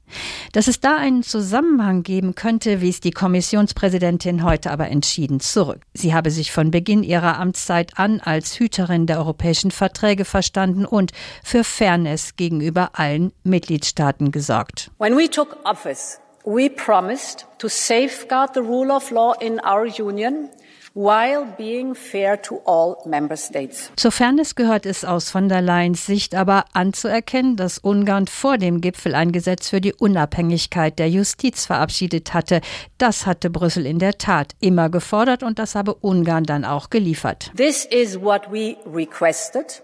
Dass 0.52 0.68
es 0.68 0.80
da 0.80 0.96
einen 0.96 1.22
Zusammenhang 1.22 2.02
geben 2.02 2.34
könnte, 2.34 2.80
wies 2.80 3.00
die 3.00 3.10
Kommissionspräsidentin 3.10 4.44
heute 4.44 4.70
aber 4.70 4.88
entschieden 4.88 5.40
zurück. 5.40 5.82
Sie 5.94 6.14
habe 6.14 6.30
sich 6.30 6.52
von 6.52 6.70
Beginn 6.70 7.02
ihrer 7.02 7.38
Amtszeit 7.38 7.98
an 7.98 8.20
als 8.20 8.58
Hüterin 8.58 9.06
der 9.06 9.18
europäischen 9.18 9.70
Verträge 9.70 10.24
verstanden 10.24 10.84
und 10.84 11.12
für 11.42 11.64
Fairness 11.64 12.36
gegenüber 12.36 12.90
allen 12.94 13.32
Mitgliedstaaten 13.44 14.32
gesorgt. 14.32 14.90
When 14.98 15.16
we 15.16 15.28
took 15.28 15.56
office, 15.64 16.20
we 16.44 16.68
promised 16.68 17.46
to 17.58 17.68
safeguard 17.68 18.54
the 18.54 18.60
rule 18.60 18.92
of 18.92 19.10
law 19.10 19.32
in 19.40 19.60
our 19.60 19.86
union 19.86 20.48
while 20.94 21.44
being 21.56 21.94
fair 21.94 22.40
to 22.40 22.60
all 22.64 22.96
member 23.06 23.36
states. 23.36 23.90
Zur 23.96 24.12
Fairness 24.12 24.54
gehört 24.54 24.86
es 24.86 25.04
aus 25.04 25.30
von 25.30 25.48
der 25.48 25.62
Leyens 25.62 26.06
Sicht 26.06 26.34
aber 26.34 26.64
anzuerkennen, 26.72 27.56
dass 27.56 27.78
Ungarn 27.78 28.26
vor 28.26 28.58
dem 28.58 28.80
Gipfel 28.80 29.14
ein 29.14 29.32
Gesetz 29.32 29.68
für 29.68 29.80
die 29.80 29.94
Unabhängigkeit 29.94 30.98
der 30.98 31.08
Justiz 31.08 31.66
verabschiedet 31.66 32.34
hatte. 32.34 32.60
Das 32.98 33.26
hatte 33.26 33.50
Brüssel 33.50 33.86
in 33.86 33.98
der 33.98 34.18
Tat 34.18 34.52
immer 34.60 34.90
gefordert 34.90 35.42
und 35.42 35.58
das 35.58 35.74
habe 35.74 35.94
Ungarn 35.94 36.44
dann 36.44 36.64
auch 36.64 36.90
geliefert. 36.90 37.50
This 37.56 37.84
is 37.84 38.20
what 38.20 38.50
we 38.50 38.76
requested. 38.86 39.82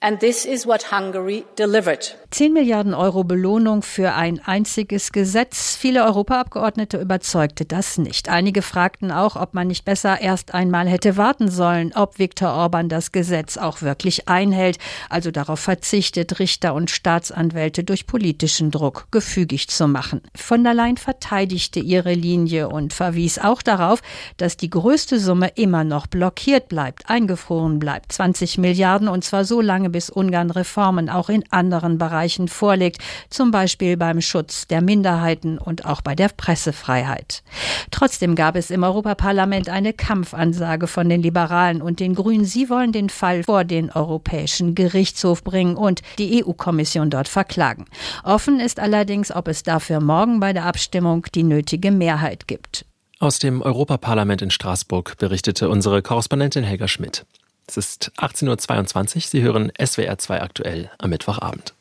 And 0.00 0.20
this 0.20 0.44
is 0.44 0.66
what 0.66 0.92
Hungary 0.92 1.44
delivered. 1.58 2.14
10 2.30 2.52
Milliarden 2.52 2.94
Euro 2.94 3.24
Belohnung 3.24 3.82
für 3.82 4.12
ein 4.12 4.40
einziges 4.44 5.12
Gesetz. 5.12 5.76
Viele 5.76 6.04
Europaabgeordnete 6.04 6.98
überzeugte 6.98 7.64
das 7.64 7.96
nicht. 7.96 8.28
Einige 8.28 8.60
fragten 8.60 9.12
auch, 9.12 9.36
ob 9.36 9.54
man 9.54 9.68
nicht 9.68 9.84
besser 9.84 10.20
erst 10.20 10.52
einmal 10.52 10.88
hätte 10.88 11.16
warten 11.16 11.48
sollen, 11.48 11.92
ob 11.94 12.18
Viktor 12.18 12.50
Orban 12.50 12.88
das 12.88 13.12
Gesetz 13.12 13.56
auch 13.56 13.80
wirklich 13.80 14.28
einhält, 14.28 14.78
also 15.08 15.30
darauf 15.30 15.60
verzichtet, 15.60 16.38
Richter 16.38 16.74
und 16.74 16.90
Staatsanwälte 16.90 17.84
durch 17.84 18.06
politischen 18.06 18.70
Druck 18.70 19.06
gefügig 19.10 19.68
zu 19.68 19.86
machen. 19.88 20.20
Von 20.34 20.64
der 20.64 20.74
Leyen 20.74 20.96
verteidigte 20.96 21.80
ihre 21.80 22.12
Linie 22.12 22.68
und 22.68 22.92
verwies 22.92 23.38
auch 23.38 23.62
darauf, 23.62 24.02
dass 24.36 24.56
die 24.56 24.70
größte 24.70 25.18
Summe 25.18 25.52
immer 25.54 25.84
noch 25.84 26.08
blockiert 26.08 26.68
bleibt, 26.68 27.08
eingefroren 27.08 27.78
bleibt. 27.78 28.12
20 28.12 28.58
Milliarden 28.58 29.08
und 29.08 29.24
zwar 29.24 29.44
so 29.44 29.60
lange, 29.60 29.93
bis 29.94 30.10
Ungarn 30.10 30.50
Reformen 30.50 31.08
auch 31.08 31.28
in 31.28 31.44
anderen 31.52 31.98
Bereichen 31.98 32.48
vorlegt, 32.48 32.98
zum 33.30 33.52
Beispiel 33.52 33.96
beim 33.96 34.20
Schutz 34.20 34.66
der 34.66 34.82
Minderheiten 34.82 35.56
und 35.56 35.86
auch 35.86 36.00
bei 36.00 36.16
der 36.16 36.30
Pressefreiheit. 36.30 37.44
Trotzdem 37.92 38.34
gab 38.34 38.56
es 38.56 38.72
im 38.72 38.82
Europaparlament 38.82 39.68
eine 39.68 39.92
Kampfansage 39.92 40.88
von 40.88 41.08
den 41.08 41.22
Liberalen 41.22 41.80
und 41.80 42.00
den 42.00 42.16
Grünen. 42.16 42.44
Sie 42.44 42.68
wollen 42.68 42.90
den 42.90 43.08
Fall 43.08 43.44
vor 43.44 43.62
den 43.62 43.92
Europäischen 43.92 44.74
Gerichtshof 44.74 45.44
bringen 45.44 45.76
und 45.76 46.02
die 46.18 46.44
EU-Kommission 46.44 47.08
dort 47.08 47.28
verklagen. 47.28 47.84
Offen 48.24 48.58
ist 48.58 48.80
allerdings, 48.80 49.30
ob 49.30 49.46
es 49.46 49.62
dafür 49.62 50.00
morgen 50.00 50.40
bei 50.40 50.52
der 50.52 50.64
Abstimmung 50.64 51.24
die 51.36 51.44
nötige 51.44 51.92
Mehrheit 51.92 52.48
gibt. 52.48 52.84
Aus 53.20 53.38
dem 53.38 53.62
Europaparlament 53.62 54.42
in 54.42 54.50
Straßburg 54.50 55.18
berichtete 55.18 55.68
unsere 55.68 56.02
Korrespondentin 56.02 56.64
Helga 56.64 56.88
Schmidt. 56.88 57.24
Es 57.66 57.76
ist 57.76 58.12
18.22 58.18 59.16
Uhr. 59.16 59.22
Sie 59.22 59.42
hören 59.42 59.72
SWR 59.82 60.18
2 60.18 60.42
aktuell 60.42 60.90
am 60.98 61.10
Mittwochabend. 61.10 61.74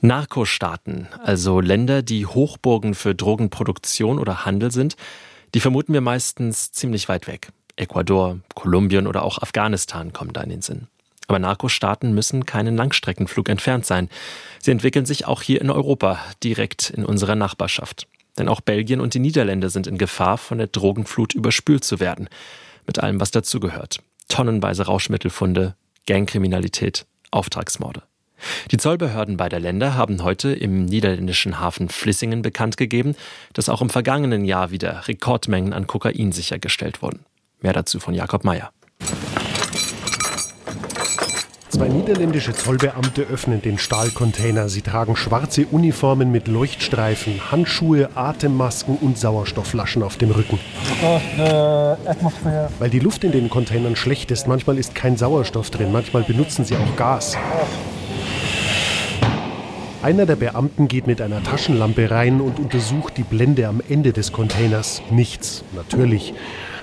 Narkostaaten, 0.00 1.08
also 1.22 1.60
Länder, 1.60 2.02
die 2.02 2.26
Hochburgen 2.26 2.94
für 2.94 3.14
Drogenproduktion 3.14 4.18
oder 4.18 4.44
Handel 4.44 4.70
sind, 4.70 4.96
die 5.54 5.60
vermuten 5.60 5.94
wir 5.94 6.00
meistens 6.00 6.72
ziemlich 6.72 7.08
weit 7.08 7.26
weg. 7.26 7.48
Ecuador, 7.76 8.40
Kolumbien 8.54 9.06
oder 9.06 9.22
auch 9.22 9.38
Afghanistan 9.38 10.12
kommen 10.12 10.32
da 10.32 10.42
in 10.42 10.50
den 10.50 10.62
Sinn. 10.62 10.88
Aber 11.26 11.38
Narkostaaten 11.38 12.12
müssen 12.12 12.44
keinen 12.44 12.76
Langstreckenflug 12.76 13.48
entfernt 13.48 13.86
sein. 13.86 14.10
Sie 14.60 14.72
entwickeln 14.72 15.06
sich 15.06 15.26
auch 15.26 15.40
hier 15.40 15.62
in 15.62 15.70
Europa, 15.70 16.18
direkt 16.42 16.90
in 16.90 17.04
unserer 17.06 17.34
Nachbarschaft. 17.34 18.06
Denn 18.36 18.48
auch 18.48 18.60
Belgien 18.60 19.00
und 19.00 19.14
die 19.14 19.20
Niederländer 19.20 19.70
sind 19.70 19.86
in 19.86 19.96
Gefahr, 19.96 20.36
von 20.36 20.58
der 20.58 20.66
Drogenflut 20.66 21.32
überspült 21.34 21.84
zu 21.84 21.98
werden. 21.98 22.28
Mit 22.86 22.98
allem, 22.98 23.20
was 23.20 23.30
dazugehört 23.30 24.00
tonnenweise 24.28 24.86
Rauschmittelfunde, 24.86 25.74
Gangkriminalität, 26.06 27.06
Auftragsmorde. 27.30 28.02
Die 28.70 28.76
Zollbehörden 28.76 29.36
beider 29.36 29.58
Länder 29.58 29.94
haben 29.94 30.22
heute 30.22 30.52
im 30.52 30.84
niederländischen 30.84 31.60
Hafen 31.60 31.88
Flissingen 31.88 32.42
bekannt 32.42 32.76
gegeben, 32.76 33.14
dass 33.52 33.68
auch 33.68 33.80
im 33.80 33.90
vergangenen 33.90 34.44
Jahr 34.44 34.70
wieder 34.70 35.08
Rekordmengen 35.08 35.72
an 35.72 35.86
Kokain 35.86 36.32
sichergestellt 36.32 37.02
wurden. 37.02 37.24
Mehr 37.60 37.72
dazu 37.72 38.00
von 38.00 38.14
Jakob 38.14 38.44
Mayer. 38.44 38.70
Zwei 41.74 41.88
niederländische 41.88 42.52
Zollbeamte 42.52 43.22
öffnen 43.22 43.60
den 43.60 43.78
Stahlcontainer. 43.78 44.68
Sie 44.68 44.80
tragen 44.80 45.16
schwarze 45.16 45.66
Uniformen 45.66 46.30
mit 46.30 46.46
Leuchtstreifen, 46.46 47.50
Handschuhe, 47.50 48.10
Atemmasken 48.14 48.96
und 49.00 49.18
Sauerstoffflaschen 49.18 50.04
auf 50.04 50.16
dem 50.16 50.30
Rücken. 50.30 50.60
Weil 52.78 52.90
die 52.90 53.00
Luft 53.00 53.24
in 53.24 53.32
den 53.32 53.50
Containern 53.50 53.96
schlecht 53.96 54.30
ist, 54.30 54.46
manchmal 54.46 54.78
ist 54.78 54.94
kein 54.94 55.16
Sauerstoff 55.16 55.70
drin, 55.70 55.90
manchmal 55.90 56.22
benutzen 56.22 56.64
sie 56.64 56.76
auch 56.76 56.96
Gas. 56.96 57.36
Einer 60.00 60.26
der 60.26 60.36
Beamten 60.36 60.86
geht 60.86 61.08
mit 61.08 61.20
einer 61.20 61.42
Taschenlampe 61.42 62.08
rein 62.08 62.40
und 62.40 62.60
untersucht 62.60 63.16
die 63.16 63.24
Blende 63.24 63.66
am 63.66 63.82
Ende 63.88 64.12
des 64.12 64.30
Containers. 64.30 65.02
Nichts, 65.10 65.64
natürlich. 65.74 66.34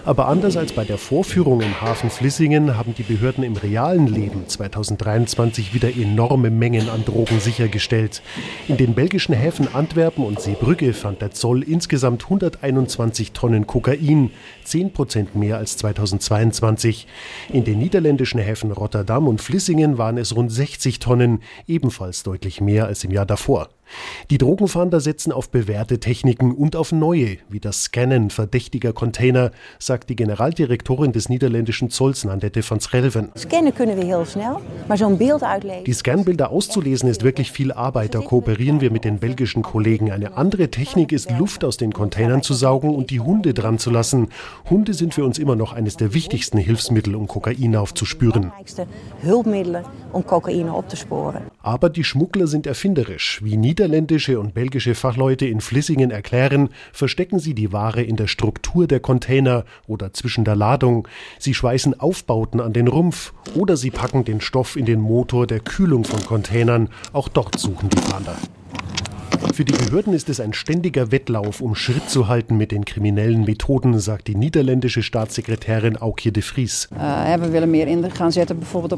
Aber 0.04 0.28
anders 0.28 0.58
als 0.58 0.74
bei 0.74 0.84
der 0.84 0.98
Vorführung 0.98 1.62
im 1.62 1.80
Hafen 1.80 2.10
Flissingen 2.10 2.76
haben 2.76 2.96
die 2.96 3.04
Behörden 3.04 3.44
im 3.44 3.56
realen 3.56 4.08
Leben 4.08 4.48
2023 4.48 5.76
wieder 5.76 5.96
enorme 5.96 6.50
Mengen 6.50 6.90
an 6.90 7.06
Drogen 7.06 7.40
sichergestellt. 7.40 8.24
In 8.68 8.78
den 8.78 8.96
belgischen 8.96 9.36
Häfen 9.36 9.68
Antwerpen 9.76 10.26
und 10.26 10.42
Seebrücke 10.42 10.94
fand 10.94 11.22
der 11.22 11.32
Zoll 11.32 11.62
insgesamt 11.62 12.24
121 12.24 13.32
Tonnen 13.32 13.68
Kokain, 13.68 14.32
10 14.64 14.92
Prozent 14.92 15.36
mehr 15.36 15.58
als 15.58 15.78
2022. 15.78 17.06
In 17.54 17.64
den 17.64 17.78
niederländischen 17.78 18.40
Häfen 18.40 18.72
Rotterdam 18.72 19.28
und 19.28 19.40
Flissingen 19.40 20.00
waren 20.00 20.18
es 20.18 20.36
rund 20.36 20.52
60 20.52 20.98
Tonnen, 20.98 21.44
ebenfalls 21.68 22.24
deutlich 22.24 22.60
mehr 22.60 22.88
als 22.88 23.04
im 23.04 23.12
Jahr 23.12 23.28
davor. 23.28 23.70
Die 24.30 24.38
Drogenfahnder 24.38 25.00
setzen 25.00 25.32
auf 25.32 25.50
bewährte 25.50 26.00
Techniken 26.00 26.54
und 26.54 26.76
auf 26.76 26.92
neue, 26.92 27.38
wie 27.50 27.60
das 27.60 27.84
Scannen 27.84 28.30
verdächtiger 28.30 28.94
Container, 28.94 29.52
sagt 29.80 30.10
die 30.10 30.16
Generaldirektorin 30.16 31.12
des 31.12 31.30
niederländischen 31.30 31.90
Zolls 31.90 32.24
Nandette 32.24 32.62
van 32.68 32.80
Schelven. 32.80 33.30
Scannen 33.38 33.74
können 33.74 33.98
wir 33.98 34.06
heel 34.06 34.26
schnell, 34.26 34.58
maar 34.88 34.98
zo'n 34.98 35.18
Bild 35.18 35.44
uitlezen. 35.44 35.84
Die 35.86 35.94
Scanbilder 35.94 36.52
auszulesen 36.52 37.10
ist 37.10 37.24
wirklich 37.24 37.52
viel 37.52 37.72
Arbeit, 37.72 38.16
da 38.16 38.20
kooperieren 38.20 38.82
wir 38.82 38.92
mit 38.92 39.04
den 39.04 39.20
belgischen 39.20 39.64
Kollegen. 39.64 40.12
Eine 40.12 40.38
andere 40.38 40.70
Technik 40.70 41.12
ist, 41.12 41.32
Luft 41.32 41.64
aus 41.64 41.78
den 41.78 41.94
Containern 41.94 42.42
zu 42.42 42.54
saugen 42.54 42.94
und 42.96 43.10
die 43.10 43.20
Hunde 43.20 43.54
dran 43.54 43.78
zu 43.80 43.90
lassen. 43.90 44.30
Hunde 44.70 44.94
sind 44.94 45.14
für 45.14 45.26
uns 45.26 45.40
immer 45.40 45.56
noch 45.56 45.74
eines 45.74 45.98
der 45.98 46.14
wichtigsten 46.14 46.58
Hilfsmittel, 46.58 47.16
um 47.16 47.28
Kokain 47.28 47.76
aufzuspüren. 47.76 48.52
Aber 51.62 51.90
die 51.90 52.04
Schmuggler 52.04 52.48
sind 52.48 52.68
erfinderisch. 52.68 53.42
Wie 53.44 53.58
niederländische 53.82 54.40
und 54.40 54.54
belgische 54.54 54.94
Fachleute 54.94 55.48
in 55.48 55.60
Flissingen 55.60 56.12
erklären, 56.12 56.70
verstecken 56.94 57.40
sie 57.40 57.56
die 57.56 57.74
Ware 57.74 58.04
in 58.04 58.16
der 58.16 58.28
Struktur 58.28 58.86
der 58.86 59.00
Container 59.00 59.66
oder 59.88 60.14
zwischen 60.14 60.46
der 60.46 60.56
Ladung. 60.56 61.08
Sie 61.40 61.56
schweißen 61.56 62.00
Aufbauten 62.00 62.62
an 62.62 62.74
den 62.74 62.88
Rumpf 62.88 63.34
oder 63.56 63.78
sie 63.78 63.90
packen 63.90 64.24
den 64.24 64.40
Stoff 64.40 64.76
in 64.76 64.86
den 64.86 65.02
Motor 65.02 65.48
der 65.48 65.62
Kühlung 65.62 66.04
von 66.04 66.24
Containern. 66.24 66.90
Auch 67.12 67.28
dort 67.28 67.58
suchen 67.58 67.90
die 67.90 68.02
Fahnder. 68.02 68.38
Für 69.54 69.66
die 69.66 69.74
Behörden 69.74 70.14
ist 70.14 70.30
es 70.30 70.40
ein 70.40 70.54
ständiger 70.54 71.12
Wettlauf, 71.12 71.60
um 71.62 71.76
Schritt 71.76 72.10
zu 72.10 72.30
halten 72.30 72.56
mit 72.56 72.72
den 72.72 72.86
kriminellen 72.86 73.44
Methoden, 73.44 74.00
sagt 74.00 74.28
die 74.28 74.36
niederländische 74.36 75.04
Staatssekretärin 75.04 75.98
Aukje 75.98 76.32
de 76.32 76.42
Vries. 76.42 76.88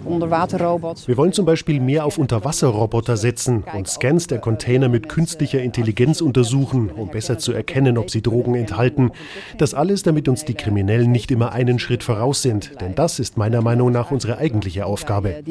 Onderwaterrobots. 0.06 1.08
Wir 1.08 1.18
wollen 1.18 1.34
zum 1.34 1.46
Beispiel 1.46 1.80
mehr 1.80 2.06
auf 2.06 2.20
Unterwasserroboter 2.20 3.18
setzen 3.18 3.64
und 3.74 3.88
Scans 3.88 4.28
der 4.28 4.40
Container 4.40 4.90
mit 4.90 5.10
künstlicher 5.10 5.62
Intelligenz 5.62 6.22
untersuchen, 6.22 6.92
um 6.92 7.10
besser 7.10 7.40
zu 7.40 7.52
erkennen, 7.54 7.98
ob 7.98 8.12
sie 8.12 8.22
Drogen 8.22 8.54
enthalten. 8.54 9.12
Das 9.58 9.74
alles, 9.74 10.04
damit 10.04 10.28
uns 10.28 10.46
die 10.46 10.54
Kriminellen 10.54 11.12
nicht 11.12 11.32
immer 11.32 11.54
einen 11.54 11.80
Schritt 11.80 12.04
voraus 12.04 12.42
sind, 12.42 12.80
denn 12.80 12.94
das 12.96 13.20
ist 13.20 13.38
meiner 13.38 13.62
Meinung 13.62 13.92
nach 13.92 14.12
unsere 14.12 14.38
eigentliche 14.38 14.86
Aufgabe. 14.86 15.42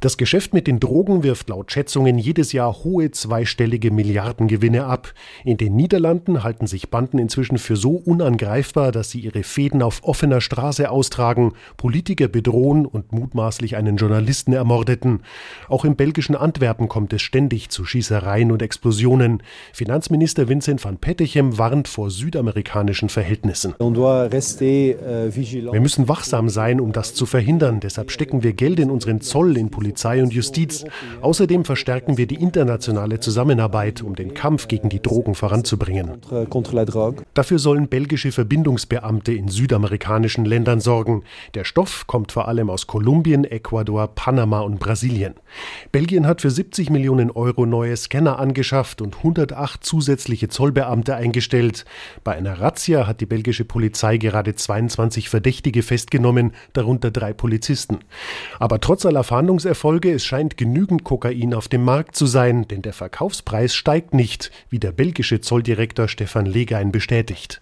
Das 0.00 0.16
Geschäft 0.18 0.52
mit 0.52 0.66
den 0.66 0.78
Drogen 0.78 1.22
wirft 1.22 1.48
laut 1.48 1.72
Schätzungen 1.72 2.18
jedes 2.18 2.52
Jahr 2.52 2.84
hohe 2.84 3.10
zweistellige 3.10 3.83
einmalige 3.84 3.90
Milliardengewinne 3.90 4.84
ab. 4.84 5.12
In 5.44 5.56
den 5.56 5.74
Niederlanden 5.76 6.42
halten 6.44 6.66
sich 6.66 6.90
Banden 6.90 7.18
inzwischen 7.18 7.58
für 7.58 7.76
so 7.76 7.90
unangreifbar, 7.90 8.92
dass 8.92 9.10
sie 9.10 9.20
ihre 9.20 9.42
Fäden 9.42 9.82
auf 9.82 10.02
offener 10.04 10.40
Straße 10.40 10.90
austragen, 10.90 11.52
Politiker 11.76 12.28
bedrohen 12.28 12.86
und 12.86 13.12
mutmaßlich 13.12 13.76
einen 13.76 13.96
Journalisten 13.96 14.52
ermordeten. 14.52 15.20
Auch 15.68 15.84
im 15.84 15.96
belgischen 15.96 16.36
Antwerpen 16.36 16.88
kommt 16.88 17.12
es 17.12 17.22
ständig 17.22 17.68
zu 17.70 17.84
Schießereien 17.84 18.52
und 18.52 18.62
Explosionen. 18.62 19.42
Finanzminister 19.72 20.48
Vincent 20.48 20.84
van 20.84 20.98
Pettechem 20.98 21.58
warnt 21.58 21.88
vor 21.88 22.10
südamerikanischen 22.10 23.08
Verhältnissen. 23.08 23.74
Wir 25.72 25.80
müssen 25.80 26.08
wachsam 26.08 26.48
sein, 26.48 26.80
um 26.80 26.92
das 26.92 27.14
zu 27.14 27.26
verhindern. 27.26 27.80
Deshalb 27.80 28.10
stecken 28.10 28.42
wir 28.42 28.52
Geld 28.52 28.80
in 28.80 28.90
unseren 28.90 29.20
Zoll, 29.20 29.56
in 29.56 29.70
Polizei 29.70 30.22
und 30.22 30.32
Justiz. 30.32 30.84
Außerdem 31.20 31.64
verstärken 31.64 32.16
wir 32.16 32.26
die 32.26 32.36
internationale 32.36 33.20
Zusammenarbeit, 33.20 33.73
um 33.74 34.14
den 34.14 34.34
Kampf 34.34 34.68
gegen 34.68 34.88
die 34.88 35.02
Drogen 35.02 35.34
voranzubringen. 35.34 36.20
Dafür 37.34 37.58
sollen 37.58 37.88
belgische 37.88 38.30
Verbindungsbeamte 38.30 39.32
in 39.32 39.48
südamerikanischen 39.48 40.44
Ländern 40.44 40.78
sorgen. 40.78 41.24
Der 41.54 41.64
Stoff 41.64 42.06
kommt 42.06 42.30
vor 42.30 42.46
allem 42.46 42.70
aus 42.70 42.86
Kolumbien, 42.86 43.42
Ecuador, 43.44 44.06
Panama 44.06 44.60
und 44.60 44.78
Brasilien. 44.78 45.34
Belgien 45.90 46.26
hat 46.26 46.42
für 46.42 46.50
70 46.50 46.90
Millionen 46.90 47.32
Euro 47.32 47.66
neue 47.66 47.96
Scanner 47.96 48.38
angeschafft 48.38 49.02
und 49.02 49.16
108 49.16 49.84
zusätzliche 49.84 50.48
Zollbeamte 50.48 51.16
eingestellt. 51.16 51.84
Bei 52.22 52.36
einer 52.36 52.60
Razzia 52.60 53.08
hat 53.08 53.20
die 53.20 53.26
belgische 53.26 53.64
Polizei 53.64 54.18
gerade 54.18 54.54
22 54.54 55.28
Verdächtige 55.28 55.82
festgenommen, 55.82 56.52
darunter 56.74 57.10
drei 57.10 57.32
Polizisten. 57.32 57.98
Aber 58.60 58.80
trotz 58.80 59.04
aller 59.04 59.24
Fahndungserfolge, 59.24 60.12
es 60.12 60.24
scheint 60.24 60.56
genügend 60.56 61.02
Kokain 61.02 61.54
auf 61.54 61.66
dem 61.66 61.82
Markt 61.82 62.14
zu 62.14 62.26
sein, 62.26 62.68
denn 62.68 62.82
der 62.82 62.92
Verkaufspreis 62.92 63.63
steigt 63.72 64.12
nicht, 64.12 64.50
wie 64.68 64.80
der 64.80 64.90
belgische 64.90 65.40
Zolldirektor 65.40 66.08
Stefan 66.08 66.44
Legein 66.44 66.90
bestätigt. 66.90 67.60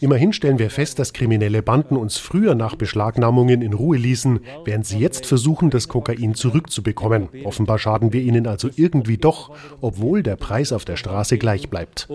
Immerhin 0.00 0.34
stellen 0.34 0.58
wir 0.58 0.68
fest, 0.68 0.98
dass 0.98 1.14
kriminelle 1.14 1.62
Banden 1.62 1.96
uns 1.96 2.18
früher 2.18 2.54
nach 2.54 2.76
Beschlagnahmungen 2.76 3.62
in 3.62 3.72
Ruhe 3.72 3.96
ließen, 3.96 4.40
während 4.66 4.86
sie 4.86 4.98
jetzt 4.98 5.24
versuchen, 5.26 5.70
das 5.70 5.88
Kokain 5.88 6.34
zurückzubekommen. 6.34 7.30
Offenbar 7.44 7.78
schaden 7.78 8.12
wir 8.12 8.20
ihnen 8.20 8.46
also 8.46 8.68
irgendwie 8.76 9.16
doch, 9.16 9.56
obwohl 9.80 10.22
der 10.22 10.36
Preis 10.36 10.72
auf 10.72 10.84
der 10.84 10.96
Straße 10.96 11.38
gleich 11.38 11.70
bleibt. 11.70 12.06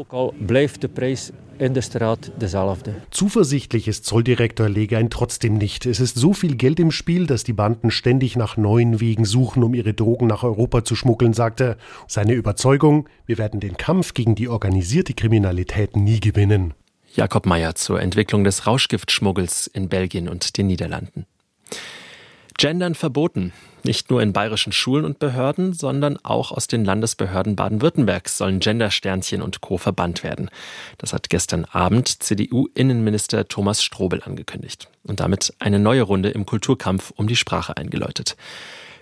Zuversichtlich 3.12 3.88
ist 3.88 4.04
Zolldirektor 4.06 4.68
Legein 4.68 5.12
trotzdem 5.12 5.54
nicht. 5.54 5.86
Es 5.86 6.00
ist 6.00 6.18
so 6.18 6.34
viel 6.34 6.56
Geld 6.56 6.80
im 6.80 6.90
Spiel, 6.90 7.28
dass 7.28 7.44
die 7.44 7.54
Banden 7.54 7.92
ständig 7.92 8.36
nach 8.36 8.58
neuen 8.58 9.00
Wegen 9.00 9.26
suchen, 9.26 9.62
um 9.62 9.76
ihre 9.76 9.94
Drogen 9.94 10.26
nach 10.26 10.42
Europa 10.42 10.84
zu 10.84 10.96
schmuggeln, 10.96 11.34
sagt 11.34 11.62
er. 11.62 11.78
Seine 12.08 12.34
Überzeugung, 12.34 13.08
wir 13.28 13.38
werden 13.38 13.60
den 13.60 13.78
Kampf 13.78 14.16
gegen 14.16 14.34
die 14.34 14.50
organisierte 14.50 15.14
Kriminalität 15.14 15.96
nie 15.96 16.20
gewinnen. 16.20 16.74
Jakob 17.14 17.46
Mayer 17.46 17.76
zur 17.76 18.02
Entwicklung 18.02 18.44
des 18.44 18.66
Rauschgiftschmuggels 18.66 19.68
in 19.68 19.88
Belgien 19.88 20.30
und 20.30 20.58
den 20.58 20.66
Niederlanden. 20.66 21.28
Gendern 22.62 22.94
verboten. 22.94 23.54
Nicht 23.84 24.12
nur 24.12 24.22
in 24.22 24.34
bayerischen 24.34 24.72
Schulen 24.72 25.04
und 25.04 25.18
Behörden, 25.18 25.74
sondern 25.74 26.18
auch 26.22 26.52
aus 26.52 26.68
den 26.68 26.86
Landesbehörden 26.86 27.56
Baden-Württembergs 27.56 28.38
sollen 28.38 28.60
Gendersternchen 28.60 29.42
und 29.42 29.62
Co. 29.62 29.80
verbannt 29.80 30.24
werden. 30.24 30.52
Das 31.00 31.12
hat 31.12 31.32
gestern 31.32 31.66
Abend 31.66 32.22
CDU-Innenminister 32.22 33.48
Thomas 33.48 33.82
Strobel 33.82 34.22
angekündigt 34.22 34.90
und 35.02 35.22
damit 35.22 35.56
eine 35.58 35.80
neue 35.80 36.04
Runde 36.04 36.30
im 36.30 36.46
Kulturkampf 36.46 37.12
um 37.16 37.26
die 37.26 37.36
Sprache 37.36 37.78
eingeläutet. 37.78 38.38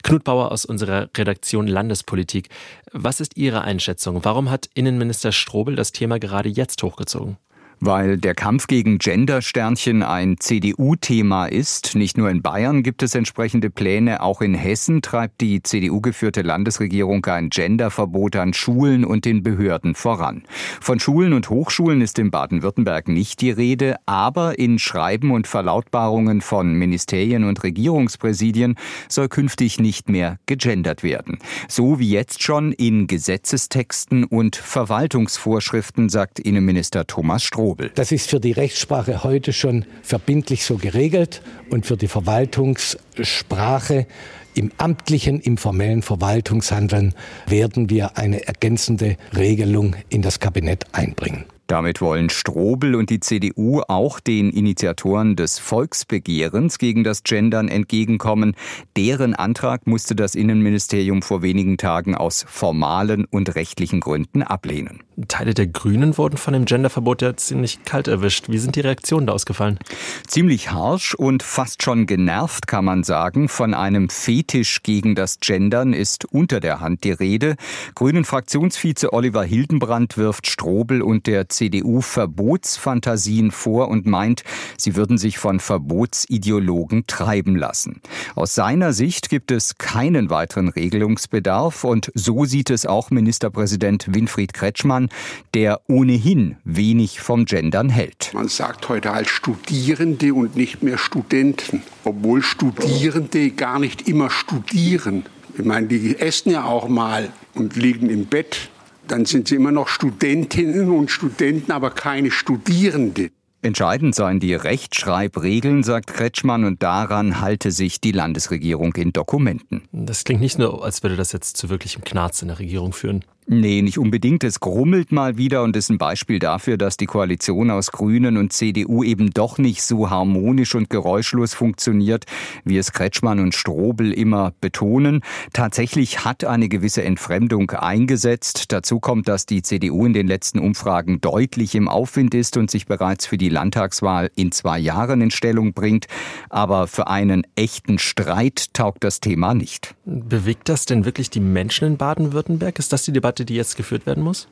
Knut 0.04 0.24
Bauer 0.24 0.54
aus 0.54 0.64
unserer 0.64 1.10
Redaktion 1.18 1.68
Landespolitik. 1.68 2.48
Was 2.94 3.20
ist 3.20 3.36
Ihre 3.36 3.64
Einschätzung? 3.64 4.24
Warum 4.24 4.50
hat 4.50 4.70
Innenminister 4.74 5.34
Strobel 5.34 5.76
das 5.76 5.92
Thema 5.92 6.18
gerade 6.18 6.48
jetzt 6.48 6.82
hochgezogen? 6.82 7.36
Weil 7.82 8.18
der 8.18 8.36
Kampf 8.36 8.68
gegen 8.68 8.98
Gendersternchen 8.98 10.04
ein 10.04 10.36
CDU-Thema 10.38 11.46
ist. 11.46 11.96
Nicht 11.96 12.18
nur 12.18 12.30
in 12.30 12.42
Bayern 12.42 12.84
gibt 12.84 13.04
es 13.04 13.16
entsprechende 13.16 13.70
Pläne, 13.70 14.22
auch 14.22 14.42
in 14.42 14.54
Hessen 14.54 15.02
treibt 15.02 15.40
die 15.40 15.64
CDU-geführte 15.64 16.42
Landesregierung 16.42 17.26
ein 17.26 17.50
Genderverbot 17.50 18.36
an 18.36 18.54
Schulen 18.54 19.06
und 19.06 19.24
den 19.24 19.44
Behörden 19.44 19.96
voran. 19.96 20.44
Von 20.82 21.00
Schulen 21.00 21.32
und 21.32 21.50
Hochschulen 21.50 22.02
ist 22.02 22.20
in 22.20 22.32
Baden-Württemberg 22.32 23.08
nicht 23.08 23.40
die 23.40 23.52
Rede, 23.52 23.96
aber 24.06 24.60
in 24.60 24.78
Schreiben 24.78 25.32
und 25.32 25.48
Verlautbarungen 25.48 26.42
von 26.42 26.74
Ministerien 26.74 27.46
und 27.46 27.64
Regierungspräsidien 27.64 28.76
soll 29.08 29.30
künftig 29.30 29.80
nicht 29.80 30.10
mehr 30.10 30.38
gegendert 30.48 31.04
werden. 31.04 31.40
So 31.68 32.00
wie 32.00 32.10
jetzt 32.10 32.44
schon 32.44 32.74
in 32.74 33.08
Gesetzestexten 33.08 34.26
und 34.26 34.58
Verwaltungsvorschriften, 34.58 36.10
sagt 36.10 36.40
Innenminister 36.40 37.08
Thomas 37.08 37.44
Stroh. 37.44 37.69
Strobel. 37.70 37.92
Das 37.94 38.12
ist 38.12 38.30
für 38.30 38.40
die 38.40 38.52
Rechtssprache 38.52 39.24
heute 39.24 39.54
schon 39.54 39.86
verbindlich 40.02 40.66
so 40.66 40.78
geregelt 40.78 41.42
und 41.70 41.86
für 41.86 41.98
die 41.98 42.08
Verwaltungssprache 42.08 44.08
im 44.56 44.72
amtlichen, 44.78 45.40
im 45.40 45.58
formellen 45.58 46.02
Verwaltungshandeln 46.02 47.14
werden 47.48 47.90
wir 47.90 48.18
eine 48.18 48.48
ergänzende 48.48 49.18
Regelung 49.36 49.96
in 50.10 50.22
das 50.22 50.40
Kabinett 50.40 50.86
einbringen. 50.94 51.46
Damit 51.70 52.02
wollen 52.02 52.32
Strobel 52.32 52.96
und 52.96 53.12
die 53.12 53.20
CDU 53.20 53.82
auch 53.88 54.20
den 54.20 54.50
Initiatoren 54.50 55.36
des 55.36 55.60
Volksbegehrens 55.60 56.80
gegen 56.80 57.04
das 57.04 57.22
Gendern 57.22 57.68
entgegenkommen. 57.68 58.56
Deren 58.98 59.36
Antrag 59.36 59.86
musste 59.86 60.16
das 60.16 60.34
Innenministerium 60.34 61.22
vor 61.22 61.44
wenigen 61.44 61.78
Tagen 61.78 62.16
aus 62.16 62.44
formalen 62.50 63.26
und 63.26 63.54
rechtlichen 63.54 64.00
Gründen 64.00 64.42
ablehnen. 64.42 65.04
Teile 65.28 65.54
der 65.54 65.68
Grünen 65.68 66.18
wurden 66.18 66.38
von 66.38 66.54
dem 66.54 66.66
Genderverbot 66.66 67.22
ja 67.22 67.36
ziemlich 67.36 67.84
kalt 67.84 68.08
erwischt. 68.08 68.46
Wie 68.50 68.58
sind 68.58 68.76
die 68.76 68.82
Reaktionen 68.82 69.28
da 69.28 69.34
ausgefallen? 69.34 69.78
Ziemlich 70.26 70.72
harsch 70.72 71.14
und 71.14 71.44
fast 71.44 71.84
schon 71.84 72.08
genervt, 72.08 72.66
kann 72.66 72.86
man 72.86 73.04
sagen. 73.04 73.48
Von 73.48 73.76
einem 73.76 74.10
Fetisch 74.10 74.82
gegen 74.82 75.14
das 75.14 75.40
Gendern 75.40 75.94
ist 75.94 76.26
unter 76.26 76.62
der 76.62 76.80
Hand 76.80 77.04
die 77.04 77.12
Rede. 77.12 77.58
Grünen 77.94 78.26
Fraktionsvize 78.26 79.14
Oliver 79.14 79.44
Hildenbrand 79.44 80.18
wirft 80.18 80.48
Strobel 80.48 81.04
und 81.04 81.28
der 81.28 81.48
CDU 81.60 82.00
Verbotsfantasien 82.00 83.52
vor 83.52 83.90
und 83.90 84.06
meint, 84.06 84.46
sie 84.78 84.96
würden 84.96 85.18
sich 85.18 85.40
von 85.40 85.60
Verbotsideologen 85.60 87.06
treiben 87.06 87.58
lassen. 87.58 88.02
Aus 88.36 88.56
seiner 88.56 88.94
Sicht 88.94 89.30
gibt 89.30 89.52
es 89.52 89.78
keinen 89.78 90.30
weiteren 90.30 90.70
Regelungsbedarf 90.70 91.84
und 91.84 92.14
so 92.16 92.46
sieht 92.46 92.70
es 92.70 92.86
auch 92.86 93.12
Ministerpräsident 93.12 94.16
Winfried 94.16 94.54
Kretschmann, 94.54 95.10
der 95.54 95.82
ohnehin 95.88 96.56
wenig 96.64 97.20
vom 97.20 97.44
Gendern 97.44 97.90
hält. 97.90 98.32
Man 98.34 98.48
sagt 98.48 98.88
heute 98.88 99.12
halt 99.12 99.28
Studierende 99.28 100.34
und 100.34 100.56
nicht 100.56 100.82
mehr 100.82 100.98
Studenten, 100.98 101.84
obwohl 102.06 102.42
Studierende 102.42 103.52
gar 103.52 103.80
nicht 103.80 104.08
immer 104.08 104.30
studieren. 104.30 105.26
Ich 105.58 105.66
meine, 105.66 105.88
die 105.88 106.18
essen 106.18 106.52
ja 106.52 106.64
auch 106.64 106.88
mal 106.88 107.34
und 107.54 107.76
liegen 107.76 108.10
im 108.10 108.28
Bett 108.28 108.70
dann 109.12 109.26
sind 109.26 109.48
sie 109.48 109.56
immer 109.56 109.72
noch 109.72 109.88
Studentinnen 109.88 110.92
und 110.92 111.12
Studenten, 111.12 111.72
aber 111.72 111.92
keine 111.92 112.32
Studierende. 112.32 113.32
Entscheidend 113.62 114.16
seien 114.16 114.40
die 114.40 114.54
Rechtschreibregeln, 114.54 115.84
sagt 115.84 116.14
Kretschmann, 116.14 116.64
und 116.64 116.82
daran 116.82 117.42
halte 117.42 117.72
sich 117.72 118.00
die 118.00 118.14
Landesregierung 118.14 118.94
in 118.96 119.12
Dokumenten. 119.12 119.82
Das 119.92 120.24
klingt 120.24 120.40
nicht 120.40 120.58
nur, 120.58 120.84
als 120.84 121.04
würde 121.04 121.18
das 121.18 121.34
jetzt 121.34 121.58
zu 121.58 121.70
wirklichem 121.70 122.06
Knarz 122.06 122.42
in 122.42 122.48
der 122.48 122.60
Regierung 122.60 122.94
führen. 122.94 123.26
Nee, 123.52 123.82
nicht 123.82 123.98
unbedingt. 123.98 124.44
Es 124.44 124.60
grummelt 124.60 125.12
mal 125.12 125.38
wieder 125.38 125.64
und 125.64 125.76
ist 125.76 125.90
ein 125.90 125.98
Beispiel 125.98 126.38
dafür, 126.38 126.78
dass 126.78 126.98
die 126.98 127.08
Koalition 127.08 127.72
aus 127.72 127.92
Grünen 127.92 128.38
und 128.38 128.54
CDU 128.54 129.04
eben 129.04 129.32
doch 129.32 129.58
nicht 129.58 129.82
so 129.82 130.12
harmonisch 130.12 130.76
und 130.76 130.92
geräuschlos 130.92 131.56
funktioniert, 131.56 132.26
wie 132.64 132.78
es 132.78 132.92
Kretschmann 132.92 133.40
und 133.40 133.56
Strobel 133.56 134.14
immer 134.14 134.54
betonen. 134.62 135.22
Tatsächlich 135.52 136.24
hat 136.24 136.44
eine 136.44 136.70
gewisse 136.70 137.04
Entfremdung 137.04 137.72
eingesetzt. 137.72 138.72
Dazu 138.72 139.00
kommt, 139.00 139.28
dass 139.28 139.48
die 139.48 139.64
CDU 139.64 140.06
in 140.06 140.14
den 140.14 140.28
letzten 140.28 140.60
Umfragen 140.60 141.20
deutlich 141.20 141.74
im 141.74 141.88
Aufwind 141.88 142.36
ist 142.36 142.56
und 142.56 142.70
sich 142.70 142.86
bereits 142.86 143.26
für 143.26 143.40
die 143.40 143.50
Landtagswahl 143.50 144.30
in 144.36 144.52
zwei 144.52 144.78
Jahren 144.78 145.22
in 145.22 145.32
Stellung 145.32 145.74
bringt. 145.74 146.06
Aber 146.50 146.86
für 146.86 147.08
einen 147.08 147.48
echten 147.56 147.98
Streit 147.98 148.76
taugt 148.76 149.04
das 149.04 149.22
Thema 149.22 149.56
nicht. 149.56 149.96
Bewegt 150.06 150.70
das 150.70 150.86
denn 150.86 151.04
wirklich 151.04 151.32
die 151.32 151.40
Menschen 151.40 151.88
in 151.88 151.98
Baden-Württemberg? 151.98 152.78
Ist 152.78 152.94
das 152.94 153.02
die 153.02 153.12
Debatte? 153.12 153.39
Debatte, 153.40 153.46
die 153.46 153.56
jetzt 153.56 153.78
geführt 153.78 154.06
werden 154.06 154.24
muss? 154.24 154.48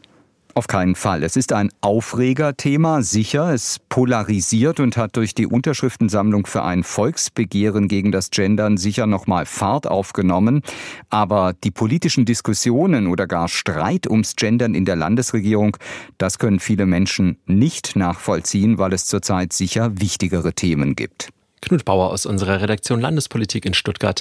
Auf 0.54 0.66
keinen 0.66 0.96
Fall. 0.96 1.22
Es 1.22 1.36
ist 1.36 1.54
ein 1.54 1.70
Aufregerthema, 1.82 3.04
sicher. 3.04 3.54
Es 3.54 3.80
polarisiert 3.90 4.80
und 4.80 4.98
hat 4.98 5.16
durch 5.16 5.36
die 5.36 5.46
Unterschriftensammlung 5.46 6.48
für 6.48 6.64
ein 6.64 6.84
Volksbegehren 6.84 7.88
gegen 7.88 8.12
das 8.12 8.32
Gendern 8.32 8.78
sicher 8.78 9.06
nochmal 9.06 9.46
Fahrt 9.46 9.86
aufgenommen. 9.86 10.64
Aber 11.12 11.54
die 11.64 11.70
politischen 11.70 12.26
Diskussionen 12.26 13.06
oder 13.06 13.28
gar 13.28 13.50
Streit 13.50 14.08
ums 14.08 14.36
Gendern 14.36 14.74
in 14.74 14.86
der 14.86 14.96
Landesregierung, 14.96 15.78
das 16.18 16.40
können 16.40 16.60
viele 16.60 16.88
Menschen 16.88 17.38
nicht 17.46 17.96
nachvollziehen, 17.96 18.80
weil 18.80 18.94
es 18.94 19.06
zurzeit 19.06 19.54
sicher 19.54 19.92
wichtigere 20.00 20.54
Themen 20.54 20.96
gibt. 20.96 21.30
Knut 21.62 21.86
Bauer 21.86 22.12
aus 22.12 22.26
unserer 22.26 22.62
Redaktion 22.62 23.02
Landespolitik 23.02 23.66
in 23.66 23.74
Stuttgart. 23.74 24.16